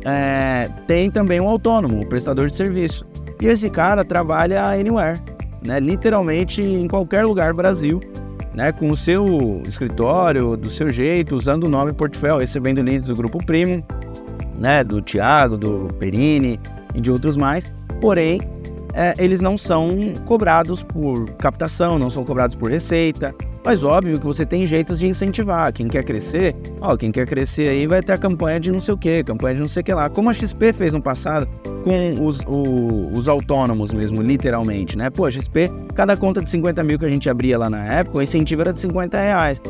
é, 0.05 0.69
tem 0.87 1.09
também 1.09 1.39
um 1.39 1.47
autônomo, 1.47 2.01
o 2.01 2.05
prestador 2.05 2.47
de 2.47 2.55
serviço. 2.55 3.05
E 3.41 3.47
esse 3.47 3.69
cara 3.69 4.03
trabalha 4.03 4.63
anywhere, 4.65 5.19
né? 5.61 5.79
literalmente 5.79 6.61
em 6.61 6.87
qualquer 6.87 7.25
lugar 7.25 7.51
do 7.51 7.57
Brasil, 7.57 8.01
né? 8.53 8.71
com 8.71 8.89
o 8.89 8.97
seu 8.97 9.61
escritório, 9.67 10.55
do 10.55 10.69
seu 10.69 10.89
jeito, 10.89 11.35
usando 11.35 11.65
o 11.65 11.69
nome 11.69 11.93
Portfólio, 11.93 12.39
recebendo 12.39 12.81
leads 12.81 13.07
do 13.07 13.15
Grupo 13.15 13.43
Primo, 13.43 13.83
né? 14.57 14.83
do 14.83 15.01
Thiago, 15.01 15.57
do 15.57 15.93
Perini 15.99 16.59
e 16.93 17.01
de 17.01 17.09
outros 17.09 17.37
mais. 17.37 17.65
Porém, 17.99 18.41
é, 18.93 19.15
eles 19.17 19.39
não 19.39 19.57
são 19.57 20.13
cobrados 20.25 20.83
por 20.83 21.29
captação, 21.31 21.97
não 21.97 22.09
são 22.09 22.23
cobrados 22.23 22.55
por 22.55 22.69
receita, 22.69 23.33
mas 23.65 23.83
óbvio 23.83 24.19
que 24.19 24.25
você 24.25 24.45
tem 24.45 24.65
jeitos 24.65 24.99
de 24.99 25.07
incentivar. 25.07 25.71
Quem 25.71 25.87
quer 25.87 26.03
crescer, 26.03 26.53
ó, 26.81 26.97
quem 26.97 27.11
quer 27.11 27.25
crescer 27.25 27.69
aí 27.69 27.87
vai 27.87 28.01
ter 28.01 28.11
a 28.11 28.17
campanha 28.17 28.59
de 28.59 28.71
não 28.71 28.79
sei 28.79 28.93
o 28.93 28.97
que, 28.97 29.23
campanha 29.23 29.55
de 29.55 29.61
não 29.61 29.67
sei 29.67 29.81
o 29.81 29.83
que 29.83 29.93
lá. 29.93 30.09
Como 30.09 30.29
a 30.29 30.33
XP 30.33 30.73
fez 30.73 30.91
no 30.91 31.01
passado 31.01 31.47
com 31.83 32.25
os, 32.25 32.41
o, 32.45 33.11
os 33.13 33.27
autônomos 33.27 33.93
mesmo, 33.93 34.21
literalmente, 34.21 34.97
né? 34.97 35.09
Pô, 35.09 35.25
a 35.25 35.31
XP, 35.31 35.71
cada 35.95 36.17
conta 36.17 36.41
de 36.41 36.49
50 36.49 36.83
mil 36.83 36.99
que 36.99 37.05
a 37.05 37.09
gente 37.09 37.29
abria 37.29 37.57
lá 37.57 37.69
na 37.69 37.83
época, 37.85 38.17
o 38.17 38.21
incentivo 38.21 38.61
era 38.61 38.73
de 38.73 38.81
50 38.81 39.17
reais. 39.17 39.61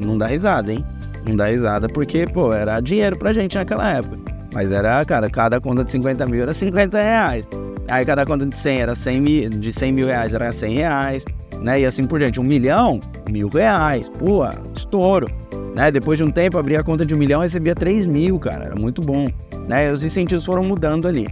Não 0.00 0.16
dá 0.16 0.26
risada, 0.26 0.72
hein? 0.72 0.84
Não 1.26 1.34
dá 1.34 1.46
risada 1.46 1.88
porque, 1.88 2.26
pô, 2.26 2.52
era 2.52 2.80
dinheiro 2.80 3.16
pra 3.16 3.32
gente 3.32 3.56
naquela 3.56 3.90
época. 3.92 4.16
Mas 4.54 4.70
era, 4.70 5.04
cara, 5.04 5.28
cada 5.28 5.60
conta 5.60 5.84
de 5.84 5.90
50 5.90 6.26
mil 6.26 6.42
era 6.42 6.54
50 6.54 6.98
reais. 6.98 7.48
Aí 7.88 8.04
cada 8.04 8.24
conta 8.24 8.46
de 8.46 8.56
100 8.56 8.80
era 8.80 8.94
100 8.94 9.20
mil, 9.20 9.50
de 9.50 9.72
100 9.72 9.92
mil 9.92 10.06
reais 10.06 10.34
era 10.34 10.52
100 10.52 10.74
reais 10.74 11.24
né? 11.60 11.80
E 11.80 11.86
assim 11.86 12.06
por 12.06 12.18
diante. 12.18 12.40
Um 12.40 12.44
milhão, 12.44 13.00
mil 13.30 13.48
reais, 13.48 14.08
pô, 14.08 14.42
estouro. 14.74 15.28
Né? 15.74 15.90
Depois 15.90 16.18
de 16.18 16.24
um 16.24 16.30
tempo, 16.30 16.58
abri 16.58 16.76
a 16.76 16.82
conta 16.82 17.04
de 17.04 17.14
um 17.14 17.18
milhão 17.18 17.40
e 17.40 17.44
recebia 17.44 17.74
3 17.74 18.06
mil, 18.06 18.38
cara. 18.38 18.66
Era 18.66 18.76
muito 18.76 19.00
bom. 19.00 19.28
Né? 19.68 19.92
Os 19.92 20.02
incentivos 20.02 20.44
foram 20.44 20.64
mudando 20.64 21.06
ali. 21.06 21.28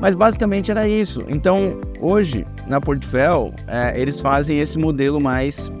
Mas 0.00 0.14
basicamente 0.14 0.70
era 0.70 0.88
isso. 0.88 1.22
Então, 1.28 1.80
hoje, 2.00 2.46
na 2.66 2.80
Portfel, 2.80 3.52
é, 3.66 3.98
eles 4.00 4.20
fazem 4.20 4.58
esse 4.58 4.78
modelo 4.78 5.20
mais, 5.20 5.72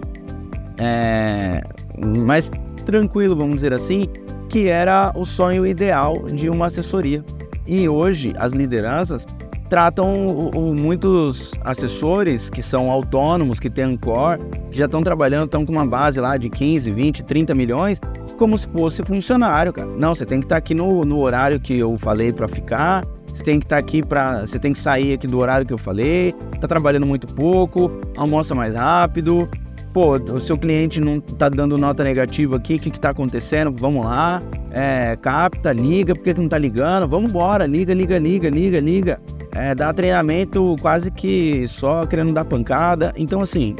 é, 0.78 1.62
mais 1.98 2.50
tranquilo, 2.86 3.36
vamos 3.36 3.56
dizer 3.56 3.74
assim, 3.74 4.08
que 4.48 4.68
era 4.68 5.12
o 5.14 5.24
sonho 5.24 5.66
ideal 5.66 6.22
de 6.32 6.48
uma 6.48 6.66
assessoria. 6.66 7.22
E 7.66 7.88
hoje, 7.88 8.34
as 8.38 8.52
lideranças 8.52 9.26
tratam 9.66 10.26
o, 10.26 10.50
o, 10.50 10.74
muitos 10.74 11.52
assessores 11.64 12.48
que 12.48 12.62
são 12.62 12.90
autônomos, 12.90 13.60
que 13.60 13.68
têm 13.68 13.84
Ancor, 13.84 14.38
que 14.70 14.78
já 14.78 14.86
estão 14.86 15.02
trabalhando, 15.02 15.46
estão 15.46 15.66
com 15.66 15.72
uma 15.72 15.86
base 15.86 16.20
lá 16.20 16.36
de 16.36 16.48
15, 16.48 16.90
20, 16.90 17.24
30 17.24 17.54
milhões, 17.54 18.00
como 18.38 18.56
se 18.56 18.66
fosse 18.68 19.02
funcionário, 19.02 19.72
cara. 19.72 19.88
Não, 19.88 20.14
você 20.14 20.24
tem 20.24 20.40
que 20.40 20.46
estar 20.46 20.56
tá 20.56 20.58
aqui 20.58 20.74
no, 20.74 21.04
no 21.04 21.18
horário 21.20 21.58
que 21.58 21.78
eu 21.78 21.96
falei 21.98 22.32
para 22.32 22.48
ficar, 22.48 23.04
você 23.26 23.42
tem 23.42 23.58
que 23.58 23.66
estar 23.66 23.76
tá 23.76 23.80
aqui 23.80 24.02
para, 24.02 24.46
você 24.46 24.58
tem 24.58 24.72
que 24.72 24.78
sair 24.78 25.14
aqui 25.14 25.26
do 25.26 25.38
horário 25.38 25.66
que 25.66 25.72
eu 25.72 25.78
falei, 25.78 26.32
tá 26.60 26.68
trabalhando 26.68 27.06
muito 27.06 27.26
pouco, 27.26 27.90
almoça 28.16 28.54
mais 28.54 28.74
rápido. 28.74 29.48
Pô, 29.92 30.16
o 30.16 30.38
seu 30.38 30.58
cliente 30.58 31.00
não 31.00 31.18
tá 31.20 31.48
dando 31.48 31.78
nota 31.78 32.04
negativa 32.04 32.56
aqui, 32.56 32.74
o 32.74 32.78
que 32.78 32.90
que 32.90 33.00
tá 33.00 33.10
acontecendo? 33.10 33.72
Vamos 33.72 34.04
lá, 34.04 34.42
é, 34.70 35.16
capta, 35.22 35.72
liga, 35.72 36.14
por 36.14 36.22
que 36.22 36.34
não 36.34 36.48
tá 36.48 36.58
ligando? 36.58 37.08
Vamos 37.08 37.30
embora, 37.30 37.64
liga, 37.66 37.94
liga, 37.94 38.18
liga, 38.18 38.50
liga, 38.50 38.78
liga 38.78 39.18
é, 39.56 39.74
dá 39.74 39.92
treinamento 39.92 40.76
quase 40.80 41.10
que 41.10 41.66
só 41.66 42.06
querendo 42.06 42.32
dar 42.32 42.44
pancada. 42.44 43.12
Então, 43.16 43.40
assim, 43.40 43.74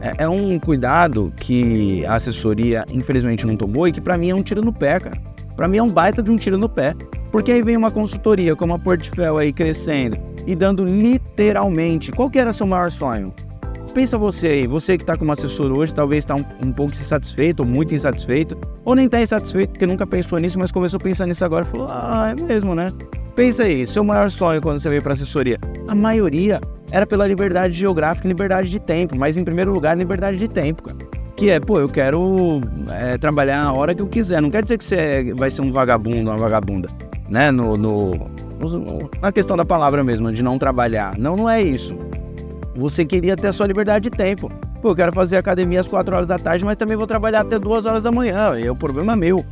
é, 0.00 0.24
é, 0.24 0.28
um 0.28 0.58
cuidado 0.58 1.32
que 1.36 2.04
a 2.06 2.14
assessoria 2.14 2.84
infelizmente 2.92 3.46
não 3.46 3.56
tomou 3.56 3.88
e 3.88 3.92
que 3.92 4.00
para 4.00 4.18
mim 4.18 4.30
é 4.30 4.34
um 4.34 4.42
tiro 4.42 4.62
no 4.62 4.72
pé, 4.72 5.00
cara. 5.00 5.16
Para 5.56 5.66
mim 5.66 5.78
é 5.78 5.82
um 5.82 5.88
baita 5.88 6.22
de 6.22 6.30
um 6.30 6.36
tiro 6.36 6.58
no 6.58 6.68
pé. 6.68 6.94
Porque 7.32 7.50
aí 7.50 7.62
vem 7.62 7.76
uma 7.76 7.90
consultoria 7.90 8.54
como 8.54 8.74
a 8.74 8.78
Portfel 8.78 9.38
aí 9.38 9.52
crescendo 9.52 10.18
e 10.46 10.54
dando 10.54 10.84
literalmente. 10.84 12.12
Qual 12.12 12.30
que 12.30 12.38
era 12.38 12.52
seu 12.52 12.66
maior 12.66 12.90
sonho? 12.90 13.32
pensa 13.96 14.18
você 14.18 14.48
aí, 14.48 14.66
você 14.66 14.98
que 14.98 15.04
está 15.04 15.16
como 15.16 15.32
assessor 15.32 15.72
hoje, 15.72 15.94
talvez 15.94 16.22
está 16.22 16.34
um, 16.34 16.44
um, 16.60 16.70
pouco 16.70 16.92
insatisfeito, 16.92 17.62
ou 17.62 17.66
muito 17.66 17.94
insatisfeito, 17.94 18.54
ou 18.84 18.94
nem 18.94 19.06
está 19.06 19.22
insatisfeito 19.22 19.72
porque 19.72 19.86
nunca 19.86 20.06
pensou 20.06 20.38
nisso, 20.38 20.58
mas 20.58 20.70
começou 20.70 20.98
a 20.98 21.02
pensar 21.02 21.24
nisso 21.24 21.42
agora 21.42 21.64
e 21.64 21.68
falou: 21.70 21.86
ah, 21.88 22.34
é 22.36 22.42
mesmo, 22.42 22.74
né? 22.74 22.92
Pensa 23.36 23.64
aí, 23.64 23.86
seu 23.86 24.02
maior 24.02 24.30
sonho 24.30 24.62
quando 24.62 24.80
você 24.80 24.88
veio 24.88 25.02
para 25.02 25.12
assessoria? 25.12 25.58
A 25.86 25.94
maioria 25.94 26.58
era 26.90 27.06
pela 27.06 27.26
liberdade 27.26 27.74
geográfica 27.74 28.26
e 28.26 28.30
liberdade 28.30 28.70
de 28.70 28.80
tempo, 28.80 29.14
mas 29.14 29.36
em 29.36 29.44
primeiro 29.44 29.70
lugar, 29.74 29.94
liberdade 29.94 30.38
de 30.38 30.48
tempo, 30.48 30.82
cara. 30.82 30.96
Que 31.36 31.50
é, 31.50 31.60
pô, 31.60 31.78
eu 31.78 31.86
quero 31.86 32.62
é, 32.90 33.18
trabalhar 33.18 33.62
a 33.62 33.72
hora 33.74 33.94
que 33.94 34.00
eu 34.00 34.06
quiser. 34.06 34.40
Não 34.40 34.50
quer 34.50 34.62
dizer 34.62 34.78
que 34.78 34.84
você 34.84 35.34
vai 35.36 35.50
ser 35.50 35.60
um 35.60 35.70
vagabundo, 35.70 36.30
uma 36.30 36.38
vagabunda, 36.38 36.88
né? 37.28 37.50
No, 37.50 37.76
no, 37.76 38.30
na 39.20 39.30
questão 39.30 39.54
da 39.54 39.66
palavra 39.66 40.02
mesmo, 40.02 40.32
de 40.32 40.42
não 40.42 40.58
trabalhar. 40.58 41.18
Não, 41.18 41.36
não 41.36 41.50
é 41.50 41.60
isso. 41.62 41.94
Você 42.74 43.04
queria 43.04 43.36
ter 43.36 43.48
a 43.48 43.52
sua 43.52 43.66
liberdade 43.66 44.08
de 44.08 44.16
tempo. 44.16 44.50
Pô, 44.80 44.92
eu 44.92 44.96
quero 44.96 45.12
fazer 45.12 45.36
academia 45.36 45.80
às 45.80 45.86
4 45.86 46.14
horas 46.16 46.26
da 46.26 46.38
tarde, 46.38 46.64
mas 46.64 46.78
também 46.78 46.96
vou 46.96 47.06
trabalhar 47.06 47.42
até 47.42 47.58
2 47.58 47.84
horas 47.84 48.02
da 48.02 48.10
manhã. 48.10 48.58
E 48.58 48.70
o 48.70 48.74
problema 48.74 49.12
é 49.12 49.16
meu. 49.16 49.44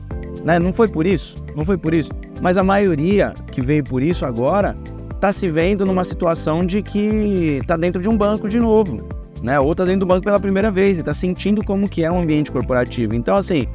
Né? 0.42 0.58
Não 0.58 0.72
foi 0.72 0.88
por 0.88 1.04
isso. 1.04 1.36
Não 1.54 1.66
foi 1.66 1.76
por 1.76 1.92
isso. 1.92 2.10
Mas 2.40 2.56
a 2.56 2.62
maioria 2.62 3.32
que 3.50 3.60
veio 3.60 3.84
por 3.84 4.02
isso 4.02 4.24
agora 4.24 4.76
está 5.10 5.32
se 5.32 5.48
vendo 5.48 5.86
numa 5.86 6.04
situação 6.04 6.64
de 6.64 6.82
que 6.82 7.58
está 7.60 7.76
dentro 7.76 8.02
de 8.02 8.08
um 8.08 8.16
banco 8.16 8.48
de 8.48 8.58
novo 8.60 9.02
né? 9.44 9.60
Ou 9.60 9.74
tá 9.74 9.84
dentro 9.84 10.00
do 10.00 10.06
banco 10.06 10.24
pela 10.24 10.40
primeira 10.40 10.70
vez 10.70 10.98
e 10.98 11.02
tá 11.02 11.12
sentindo 11.12 11.62
como 11.62 11.86
que 11.86 12.02
é 12.02 12.10
um 12.10 12.18
ambiente 12.18 12.50
corporativo. 12.50 13.14
Então, 13.14 13.36
assim, 13.36 13.66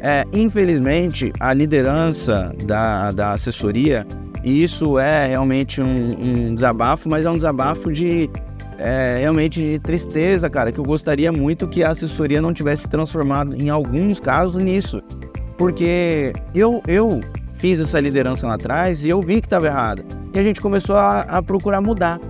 é, 0.00 0.24
infelizmente, 0.32 1.32
a 1.40 1.52
liderança 1.52 2.54
da, 2.64 3.10
da 3.10 3.32
assessoria, 3.32 4.06
e 4.44 4.62
isso 4.62 4.96
é 4.96 5.26
realmente 5.26 5.82
um, 5.82 6.50
um 6.50 6.54
desabafo, 6.54 7.08
mas 7.08 7.24
é 7.24 7.30
um 7.30 7.34
desabafo 7.34 7.92
de 7.92 8.30
é, 8.78 9.18
realmente 9.18 9.60
de 9.60 9.78
tristeza, 9.80 10.48
cara, 10.48 10.70
que 10.70 10.78
eu 10.78 10.84
gostaria 10.84 11.32
muito 11.32 11.66
que 11.66 11.82
a 11.82 11.90
assessoria 11.90 12.40
não 12.40 12.54
tivesse 12.54 12.82
se 12.82 12.88
transformado 12.88 13.60
em 13.60 13.68
alguns 13.68 14.20
casos 14.20 14.62
nisso. 14.62 15.02
Porque 15.58 16.32
eu, 16.54 16.80
eu 16.86 17.20
fiz 17.58 17.80
essa 17.80 18.00
liderança 18.00 18.46
lá 18.46 18.54
atrás 18.54 19.04
e 19.04 19.08
eu 19.08 19.20
vi 19.20 19.40
que 19.40 19.46
estava 19.46 19.66
errada. 19.66 20.04
E 20.32 20.38
a 20.38 20.42
gente 20.42 20.60
começou 20.60 20.96
a, 20.96 21.20
a 21.22 21.42
procurar 21.42 21.80
mudar. 21.80 22.20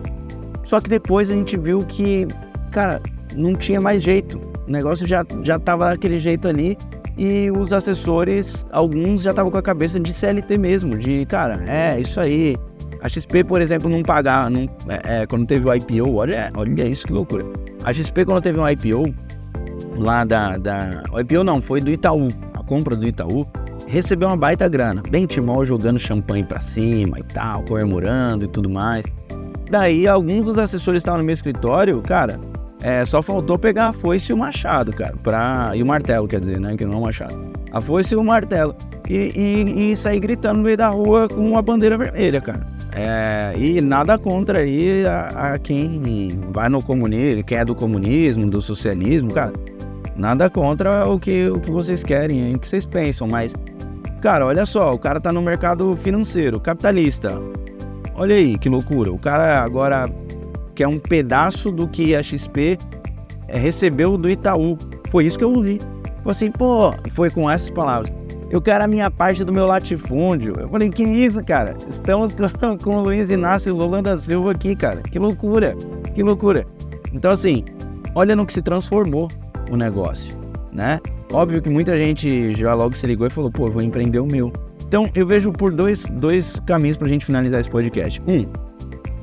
Só 0.65 0.81
que 0.81 0.89
depois 0.89 1.31
a 1.31 1.35
gente 1.35 1.57
viu 1.57 1.81
que 1.85 2.27
cara, 2.71 3.01
não 3.35 3.55
tinha 3.55 3.81
mais 3.81 4.03
jeito. 4.03 4.41
O 4.67 4.71
negócio 4.71 5.07
já, 5.07 5.25
já 5.43 5.59
daquele 5.59 6.19
jeito 6.19 6.49
ali. 6.49 6.77
E 7.17 7.51
os 7.51 7.73
assessores, 7.73 8.65
alguns 8.71 9.23
já 9.23 9.31
estavam 9.31 9.51
com 9.51 9.59
a 9.59 9.63
cabeça 9.63 9.99
de 9.99 10.13
CLT 10.13 10.57
mesmo, 10.57 10.97
de 10.97 11.27
cara, 11.27 11.61
é 11.67 11.99
isso 11.99 12.21
aí. 12.21 12.57
A 13.01 13.09
XP, 13.09 13.43
por 13.43 13.61
exemplo, 13.61 13.91
não 13.91 14.05
pagar, 14.05 14.49
não, 14.49 14.69
é, 14.89 15.23
é, 15.23 15.27
quando 15.27 15.45
teve 15.45 15.69
o 15.69 15.75
IPO, 15.75 16.15
olha, 16.15 16.53
olha 16.55 16.87
isso 16.87 17.07
que 17.07 17.13
loucura. 17.13 17.45
A 17.83 17.93
XP, 17.93 18.25
quando 18.25 18.41
teve 18.41 18.61
um 18.61 18.69
IPO, 18.69 19.13
lá 19.97 20.25
da, 20.25 20.59
da. 20.59 21.03
O 21.13 21.19
IPO 21.19 21.43
não, 21.43 21.61
foi 21.61 21.81
do 21.81 21.91
Itaú, 21.91 22.29
a 22.55 22.63
compra 22.63 22.95
do 22.95 23.07
Itaú, 23.07 23.45
recebeu 23.89 24.29
uma 24.29 24.37
baita 24.37 24.69
grana. 24.69 25.03
Bem 25.11 25.27
Timol 25.27 25.65
jogando 25.65 25.99
champanhe 25.99 26.45
pra 26.45 26.61
cima 26.61 27.19
e 27.19 27.23
tal, 27.23 27.63
comemorando 27.63 28.45
e 28.45 28.49
tudo 28.49 28.69
mais. 28.69 29.05
Daí, 29.71 30.07
alguns 30.07 30.45
dos 30.45 30.59
assessores 30.59 31.01
estavam 31.01 31.19
no 31.19 31.25
meu 31.25 31.35
escritório, 31.35 32.01
cara, 32.01 32.39
é, 32.83 33.05
só 33.05 33.23
faltou 33.23 33.59
pegar 33.59 33.89
a 33.89 33.93
foice 33.93 34.31
e 34.31 34.35
o 34.35 34.37
machado, 34.37 34.93
cara. 34.93 35.15
Pra... 35.23 35.73
E 35.75 35.83
o 35.83 35.87
martelo, 35.87 36.29
quer 36.29 36.41
dizer, 36.41 36.61
né? 36.61 36.77
Que 36.77 36.85
não 36.85 36.95
é 36.95 36.97
o 36.97 37.03
machado. 37.03 37.53
A 37.73 37.81
foice 37.81 38.15
e 38.15 38.17
o 38.17 38.23
martelo. 38.23 38.75
E, 39.09 39.33
e, 39.35 39.91
e 39.91 39.97
sair 39.97 40.21
gritando 40.21 40.59
no 40.59 40.65
meio 40.65 40.77
da 40.77 40.89
rua 40.89 41.29
com 41.29 41.41
uma 41.41 41.63
bandeira 41.63 41.99
vermelha, 41.99 42.41
cara. 42.41 42.67
É, 42.93 43.55
e 43.57 43.81
nada 43.81 44.17
contra 44.19 44.61
aí 44.61 45.05
a, 45.07 45.55
a, 45.55 45.59
quem 45.59 46.41
vai 46.51 46.69
no 46.69 46.83
comunismo, 46.83 47.45
quem 47.45 47.59
é 47.59 47.65
do 47.65 47.75
comunismo, 47.75 48.49
do 48.49 48.63
socialismo, 48.63 49.33
cara. 49.33 49.53
Nada 50.17 50.51
contra 50.51 51.07
o 51.07 51.19
que, 51.19 51.49
o 51.49 51.61
que 51.61 51.71
vocês 51.71 52.03
querem, 52.03 52.55
o 52.55 52.59
que 52.59 52.67
vocês 52.67 52.85
pensam, 52.85 53.29
mas, 53.29 53.55
cara, 54.21 54.47
olha 54.47 54.67
só, 54.67 54.95
o 54.95 54.99
cara 54.99 55.21
tá 55.21 55.33
no 55.33 55.43
mercado 55.43 55.97
financeiro, 55.97 56.61
capitalista. 56.61 57.33
Olha 58.15 58.35
aí 58.35 58.59
que 58.59 58.69
loucura. 58.69 59.13
O 59.13 59.19
cara 59.19 59.63
agora 59.63 60.09
que 60.75 60.83
é 60.83 60.89
um 60.89 60.99
pedaço 60.99 61.73
do 61.73 61.89
que 61.89 62.15
a 62.15 62.23
XP 62.23 62.79
é, 63.49 63.59
recebeu 63.59 64.17
do 64.17 64.31
Itaú. 64.31 64.79
Foi 65.11 65.25
isso 65.25 65.39
que 65.39 65.45
eu 65.45 65.53
ouvi. 65.53 65.81
Foi 66.23 66.33
assim, 66.33 66.51
pô, 66.51 66.93
foi 67.11 67.31
com 67.31 67.51
essas 67.51 67.71
palavras. 67.71 68.13
Eu 68.51 68.63
quero 68.63 68.85
a 68.85 68.87
minha 68.87 69.11
parte 69.11 69.45
do 69.45 69.53
meu 69.53 69.67
latifúndio. 69.67 70.55
Eu 70.59 70.69
falei, 70.69 70.89
que 70.89 71.03
isso, 71.03 71.45
cara? 71.45 71.77
Estamos 71.89 72.33
com 72.83 72.97
o 72.97 73.01
Luiz 73.03 73.31
Inácio 73.31 73.75
Lula 73.75 74.01
da 74.01 74.17
Silva 74.17 74.53
aqui, 74.53 74.75
cara. 74.75 75.03
Que 75.03 75.19
loucura, 75.19 75.77
que 76.15 76.23
loucura. 76.23 76.67
Então, 77.13 77.31
assim, 77.31 77.65
olha 78.15 78.35
no 78.35 78.47
que 78.47 78.53
se 78.53 78.63
transformou 78.63 79.29
o 79.71 79.77
negócio, 79.77 80.35
né? 80.73 81.01
Óbvio 81.33 81.61
que 81.61 81.69
muita 81.69 81.97
gente 81.97 82.55
já 82.55 82.73
logo 82.75 82.97
se 82.97 83.07
ligou 83.07 83.27
e 83.27 83.31
falou, 83.31 83.51
pô, 83.51 83.69
vou 83.69 83.83
empreender 83.83 84.19
o 84.19 84.27
meu. 84.27 84.53
Então, 84.87 85.09
eu 85.15 85.27
vejo 85.27 85.53
por 85.53 85.73
dois, 85.73 86.05
dois 86.05 86.59
caminhos 86.61 86.97
pra 86.97 87.07
gente 87.07 87.25
finalizar 87.25 87.61
esse 87.61 87.69
podcast. 87.69 88.23
Um, 88.27 88.47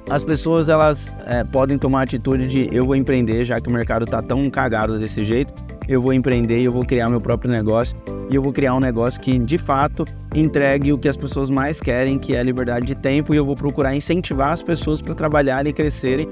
as 0.09 0.23
pessoas 0.23 0.69
elas 0.69 1.15
é, 1.25 1.43
podem 1.43 1.77
tomar 1.79 2.01
a 2.01 2.03
atitude 2.03 2.45
de 2.45 2.69
eu 2.71 2.85
vou 2.85 2.95
empreender, 2.95 3.43
já 3.43 3.59
que 3.59 3.67
o 3.67 3.71
mercado 3.71 4.05
está 4.05 4.21
tão 4.21 4.47
cagado 4.51 4.99
desse 4.99 5.23
jeito, 5.23 5.51
eu 5.87 5.99
vou 5.99 6.13
empreender 6.13 6.59
e 6.59 6.65
eu 6.65 6.71
vou 6.71 6.85
criar 6.85 7.09
meu 7.09 7.19
próprio 7.19 7.51
negócio 7.51 7.97
e 8.29 8.35
eu 8.35 8.41
vou 8.41 8.53
criar 8.53 8.75
um 8.75 8.79
negócio 8.79 9.19
que 9.19 9.37
de 9.39 9.57
fato 9.57 10.05
entregue 10.33 10.93
o 10.93 10.97
que 10.97 11.07
as 11.07 11.17
pessoas 11.17 11.49
mais 11.49 11.79
querem, 11.79 12.19
que 12.19 12.35
é 12.35 12.39
a 12.39 12.43
liberdade 12.43 12.85
de 12.85 12.95
tempo, 12.95 13.33
e 13.33 13.37
eu 13.37 13.45
vou 13.45 13.55
procurar 13.55 13.95
incentivar 13.95 14.51
as 14.51 14.61
pessoas 14.61 15.01
para 15.01 15.15
trabalharem 15.15 15.71
e 15.71 15.73
crescerem. 15.73 16.27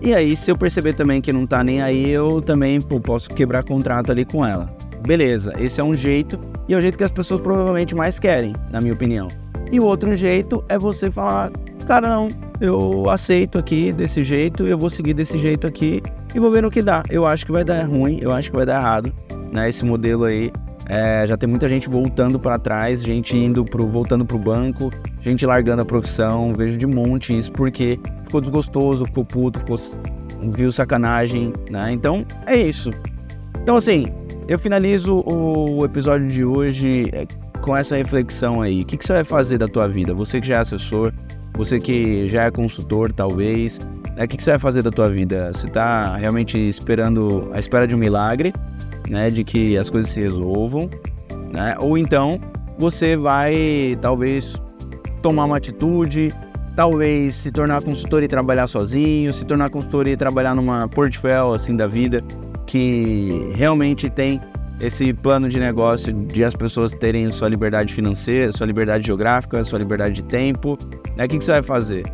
E 0.00 0.14
aí, 0.14 0.36
se 0.36 0.50
eu 0.50 0.56
perceber 0.56 0.92
também 0.92 1.20
que 1.20 1.32
não 1.32 1.44
está 1.44 1.64
nem 1.64 1.82
aí, 1.82 2.08
eu 2.10 2.40
também 2.40 2.80
pô, 2.80 3.00
posso 3.00 3.28
quebrar 3.30 3.64
contrato 3.64 4.12
ali 4.12 4.24
com 4.24 4.46
ela. 4.46 4.68
Beleza, 5.08 5.54
esse 5.58 5.80
é 5.80 5.84
um 5.84 5.96
jeito 5.96 6.38
e 6.68 6.74
é 6.74 6.76
o 6.76 6.82
jeito 6.82 6.98
que 6.98 7.02
as 7.02 7.10
pessoas 7.10 7.40
provavelmente 7.40 7.94
mais 7.94 8.20
querem, 8.20 8.54
na 8.70 8.78
minha 8.78 8.92
opinião. 8.92 9.28
E 9.72 9.80
o 9.80 9.84
outro 9.86 10.14
jeito 10.14 10.62
é 10.68 10.78
você 10.78 11.10
falar, 11.10 11.50
cara, 11.86 12.10
não, 12.10 12.28
eu 12.60 13.08
aceito 13.08 13.56
aqui 13.56 13.90
desse 13.90 14.22
jeito, 14.22 14.66
eu 14.66 14.76
vou 14.76 14.90
seguir 14.90 15.14
desse 15.14 15.38
jeito 15.38 15.66
aqui 15.66 16.02
e 16.34 16.38
vou 16.38 16.50
ver 16.50 16.62
no 16.62 16.70
que 16.70 16.82
dá. 16.82 17.02
Eu 17.08 17.24
acho 17.24 17.46
que 17.46 17.52
vai 17.52 17.64
dar 17.64 17.86
ruim, 17.86 18.18
eu 18.20 18.30
acho 18.32 18.50
que 18.50 18.56
vai 18.58 18.66
dar 18.66 18.80
errado, 18.80 19.10
né? 19.50 19.66
Esse 19.66 19.82
modelo 19.82 20.24
aí. 20.24 20.52
É, 20.84 21.26
já 21.26 21.38
tem 21.38 21.48
muita 21.48 21.70
gente 21.70 21.88
voltando 21.88 22.38
para 22.38 22.58
trás, 22.58 23.02
gente 23.02 23.34
indo 23.34 23.64
pro, 23.64 23.86
voltando 23.86 24.26
pro 24.26 24.38
banco, 24.38 24.90
gente 25.22 25.46
largando 25.46 25.80
a 25.80 25.84
profissão, 25.86 26.54
vejo 26.54 26.76
de 26.76 26.86
monte 26.86 27.36
isso 27.36 27.50
porque 27.52 27.98
ficou 28.24 28.42
desgostoso, 28.42 29.06
ficou 29.06 29.24
puto, 29.24 29.58
ficou, 29.58 29.78
viu 30.52 30.70
sacanagem, 30.70 31.54
né? 31.70 31.92
Então 31.92 32.26
é 32.46 32.56
isso. 32.56 32.90
Então 33.62 33.76
assim, 33.76 34.06
eu 34.48 34.58
finalizo 34.58 35.22
o 35.26 35.84
episódio 35.84 36.26
de 36.26 36.42
hoje 36.42 37.10
é, 37.12 37.26
com 37.60 37.76
essa 37.76 37.96
reflexão 37.96 38.62
aí. 38.62 38.80
O 38.80 38.86
que, 38.86 38.96
você 38.96 39.12
vai 39.12 39.24
fazer 39.24 39.58
da 39.58 39.68
tua 39.68 39.86
vida? 39.86 40.14
Você 40.14 40.40
que 40.40 40.46
já 40.46 40.56
é 40.56 40.58
assessor, 40.60 41.12
você 41.52 41.78
que 41.78 42.26
já 42.28 42.44
é 42.44 42.50
consultor, 42.50 43.12
talvez, 43.12 43.78
né? 44.16 44.24
o 44.24 44.28
que, 44.28 44.38
que 44.38 44.42
você 44.42 44.52
vai 44.52 44.58
fazer 44.58 44.82
da 44.82 44.90
tua 44.90 45.10
vida? 45.10 45.52
Você 45.52 45.66
está 45.66 46.16
realmente 46.16 46.56
esperando, 46.56 47.50
a 47.52 47.58
espera 47.58 47.86
de 47.86 47.94
um 47.94 47.98
milagre, 47.98 48.54
né? 49.06 49.30
De 49.30 49.44
que 49.44 49.76
as 49.76 49.90
coisas 49.90 50.10
se 50.10 50.20
resolvam, 50.20 50.88
né? 51.52 51.76
Ou 51.78 51.98
então 51.98 52.40
você 52.78 53.18
vai, 53.18 53.98
talvez, 54.00 54.54
tomar 55.20 55.44
uma 55.44 55.58
atitude, 55.58 56.32
talvez 56.74 57.34
se 57.34 57.52
tornar 57.52 57.82
consultor 57.82 58.22
e 58.22 58.28
trabalhar 58.28 58.66
sozinho, 58.66 59.30
se 59.30 59.44
tornar 59.44 59.68
consultor 59.68 60.06
e 60.06 60.16
trabalhar 60.16 60.54
numa 60.54 60.88
portfólio 60.88 61.52
assim 61.52 61.76
da 61.76 61.86
vida 61.86 62.24
que 62.68 63.50
realmente 63.54 64.10
tem 64.10 64.40
esse 64.80 65.12
plano 65.12 65.48
de 65.48 65.58
negócio 65.58 66.12
de 66.12 66.44
as 66.44 66.54
pessoas 66.54 66.92
terem 66.92 67.28
sua 67.32 67.48
liberdade 67.48 67.92
financeira, 67.92 68.52
sua 68.52 68.66
liberdade 68.66 69.06
geográfica, 69.06 69.64
sua 69.64 69.78
liberdade 69.78 70.16
de 70.16 70.22
tempo, 70.22 70.78
né? 71.16 71.24
O 71.24 71.28
que, 71.28 71.38
que 71.38 71.44
você 71.44 71.52
vai 71.52 71.62
fazer? 71.62 72.04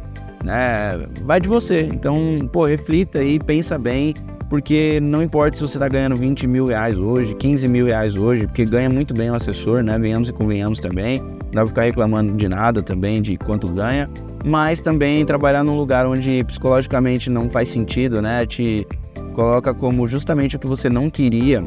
Né? 0.43 1.07
Vai 1.23 1.41
de 1.41 1.49
você. 1.49 1.81
Então, 1.81 2.49
pô, 2.53 2.65
reflita 2.65 3.19
aí, 3.19 3.39
pensa 3.39 3.77
bem, 3.77 4.15
porque 4.49 5.01
não 5.01 5.23
importa 5.23 5.57
se 5.57 5.63
você 5.63 5.77
está 5.77 5.89
ganhando 5.89 6.15
20 6.17 6.47
mil 6.47 6.67
reais 6.67 6.97
hoje, 6.97 7.35
15 7.35 7.67
mil 7.67 7.87
reais 7.87 8.15
hoje, 8.15 8.47
porque 8.47 8.65
ganha 8.65 8.89
muito 8.89 9.13
bem 9.13 9.31
o 9.31 9.35
assessor, 9.35 9.83
né? 9.83 9.99
Venhamos 9.99 10.29
e 10.29 10.33
convenhamos 10.33 10.79
também. 10.79 11.19
Não 11.19 11.51
dá 11.53 11.61
pra 11.63 11.67
ficar 11.67 11.83
reclamando 11.83 12.35
de 12.35 12.49
nada 12.49 12.81
também, 12.83 13.21
de 13.21 13.37
quanto 13.37 13.67
ganha. 13.69 14.09
Mas 14.45 14.81
também 14.81 15.27
trabalhar 15.27 15.65
num 15.65 15.77
lugar 15.77 16.07
onde 16.07 16.45
psicologicamente 16.45 17.29
não 17.29 17.51
faz 17.51 17.69
sentido, 17.69 18.23
né? 18.23 18.47
Te 18.47 18.87
coloca 19.35 19.75
como 19.75 20.07
justamente 20.07 20.57
o 20.57 20.59
que 20.59 20.67
você 20.67 20.89
não 20.89 21.11
queria 21.11 21.63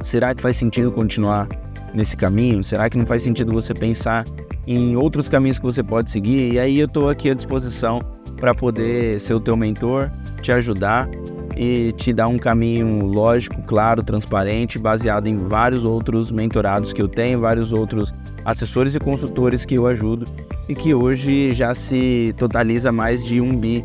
será 0.00 0.34
que 0.34 0.40
faz 0.40 0.56
sentido 0.56 0.92
continuar 0.92 1.48
nesse 1.92 2.16
caminho? 2.16 2.62
Será 2.62 2.88
que 2.88 2.96
não 2.96 3.06
faz 3.06 3.22
sentido 3.22 3.52
você 3.52 3.74
pensar 3.74 4.24
em 4.66 4.96
outros 4.96 5.28
caminhos 5.28 5.58
que 5.58 5.64
você 5.64 5.82
pode 5.82 6.10
seguir? 6.10 6.52
E 6.52 6.58
aí 6.58 6.78
eu 6.78 6.86
estou 6.86 7.08
aqui 7.08 7.30
à 7.30 7.34
disposição 7.34 8.00
para 8.36 8.54
poder 8.54 9.18
ser 9.20 9.34
o 9.34 9.40
teu 9.40 9.56
mentor, 9.56 10.10
te 10.42 10.52
ajudar 10.52 11.08
e 11.56 11.92
te 11.96 12.12
dar 12.12 12.28
um 12.28 12.38
caminho 12.38 13.06
lógico, 13.06 13.62
claro, 13.62 14.02
transparente, 14.02 14.78
baseado 14.78 15.26
em 15.28 15.38
vários 15.38 15.84
outros 15.84 16.30
mentorados 16.30 16.92
que 16.92 17.00
eu 17.00 17.08
tenho, 17.08 17.40
vários 17.40 17.72
outros 17.72 18.12
assessores 18.44 18.94
e 18.94 19.00
consultores 19.00 19.64
que 19.64 19.76
eu 19.76 19.86
ajudo 19.86 20.26
e 20.68 20.74
que 20.74 20.92
hoje 20.92 21.52
já 21.52 21.74
se 21.74 22.34
totaliza 22.38 22.92
mais 22.92 23.24
de 23.24 23.40
um 23.40 23.56
bi 23.56 23.84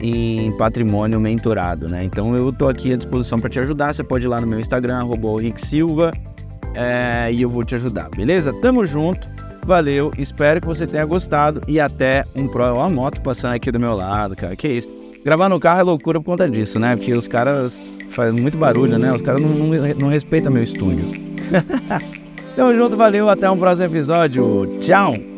em 0.00 0.52
patrimônio 0.56 1.20
mentorado, 1.20 1.88
né? 1.88 2.04
Então 2.04 2.36
eu 2.36 2.52
tô 2.52 2.68
aqui 2.68 2.92
à 2.92 2.96
disposição 2.96 3.38
para 3.38 3.50
te 3.50 3.60
ajudar. 3.60 3.94
Você 3.94 4.04
pode 4.04 4.26
ir 4.26 4.28
lá 4.28 4.40
no 4.40 4.46
meu 4.46 4.60
Instagram, 4.60 5.06
Rick 5.40 5.60
Silva, 5.60 6.12
é, 6.74 7.32
e 7.32 7.42
eu 7.42 7.50
vou 7.50 7.64
te 7.64 7.74
ajudar, 7.74 8.08
beleza? 8.10 8.52
Tamo 8.60 8.84
junto, 8.84 9.26
valeu, 9.64 10.12
espero 10.18 10.60
que 10.60 10.66
você 10.66 10.86
tenha 10.86 11.04
gostado 11.04 11.62
e 11.66 11.80
até 11.80 12.24
um 12.34 12.46
próximo. 12.46 12.80
Ó, 12.80 12.84
a 12.84 12.90
moto 12.90 13.20
passando 13.20 13.54
aqui 13.54 13.70
do 13.70 13.80
meu 13.80 13.94
lado, 13.94 14.36
cara, 14.36 14.54
que 14.54 14.68
isso. 14.68 14.88
Gravar 15.24 15.48
no 15.48 15.58
carro 15.58 15.80
é 15.80 15.82
loucura 15.82 16.20
por 16.20 16.26
conta 16.26 16.48
disso, 16.48 16.78
né? 16.78 16.94
Porque 16.94 17.12
os 17.12 17.26
caras 17.26 17.98
fazem 18.10 18.40
muito 18.40 18.56
barulho, 18.56 18.96
né? 18.96 19.12
Os 19.12 19.20
caras 19.20 19.40
não, 19.40 19.48
não, 19.48 19.94
não 19.98 20.08
respeitam 20.08 20.52
meu 20.52 20.62
estúdio. 20.62 21.10
Tamo 22.54 22.74
junto, 22.74 22.96
valeu, 22.96 23.28
até 23.28 23.50
um 23.50 23.58
próximo 23.58 23.88
episódio. 23.88 24.78
Tchau! 24.80 25.35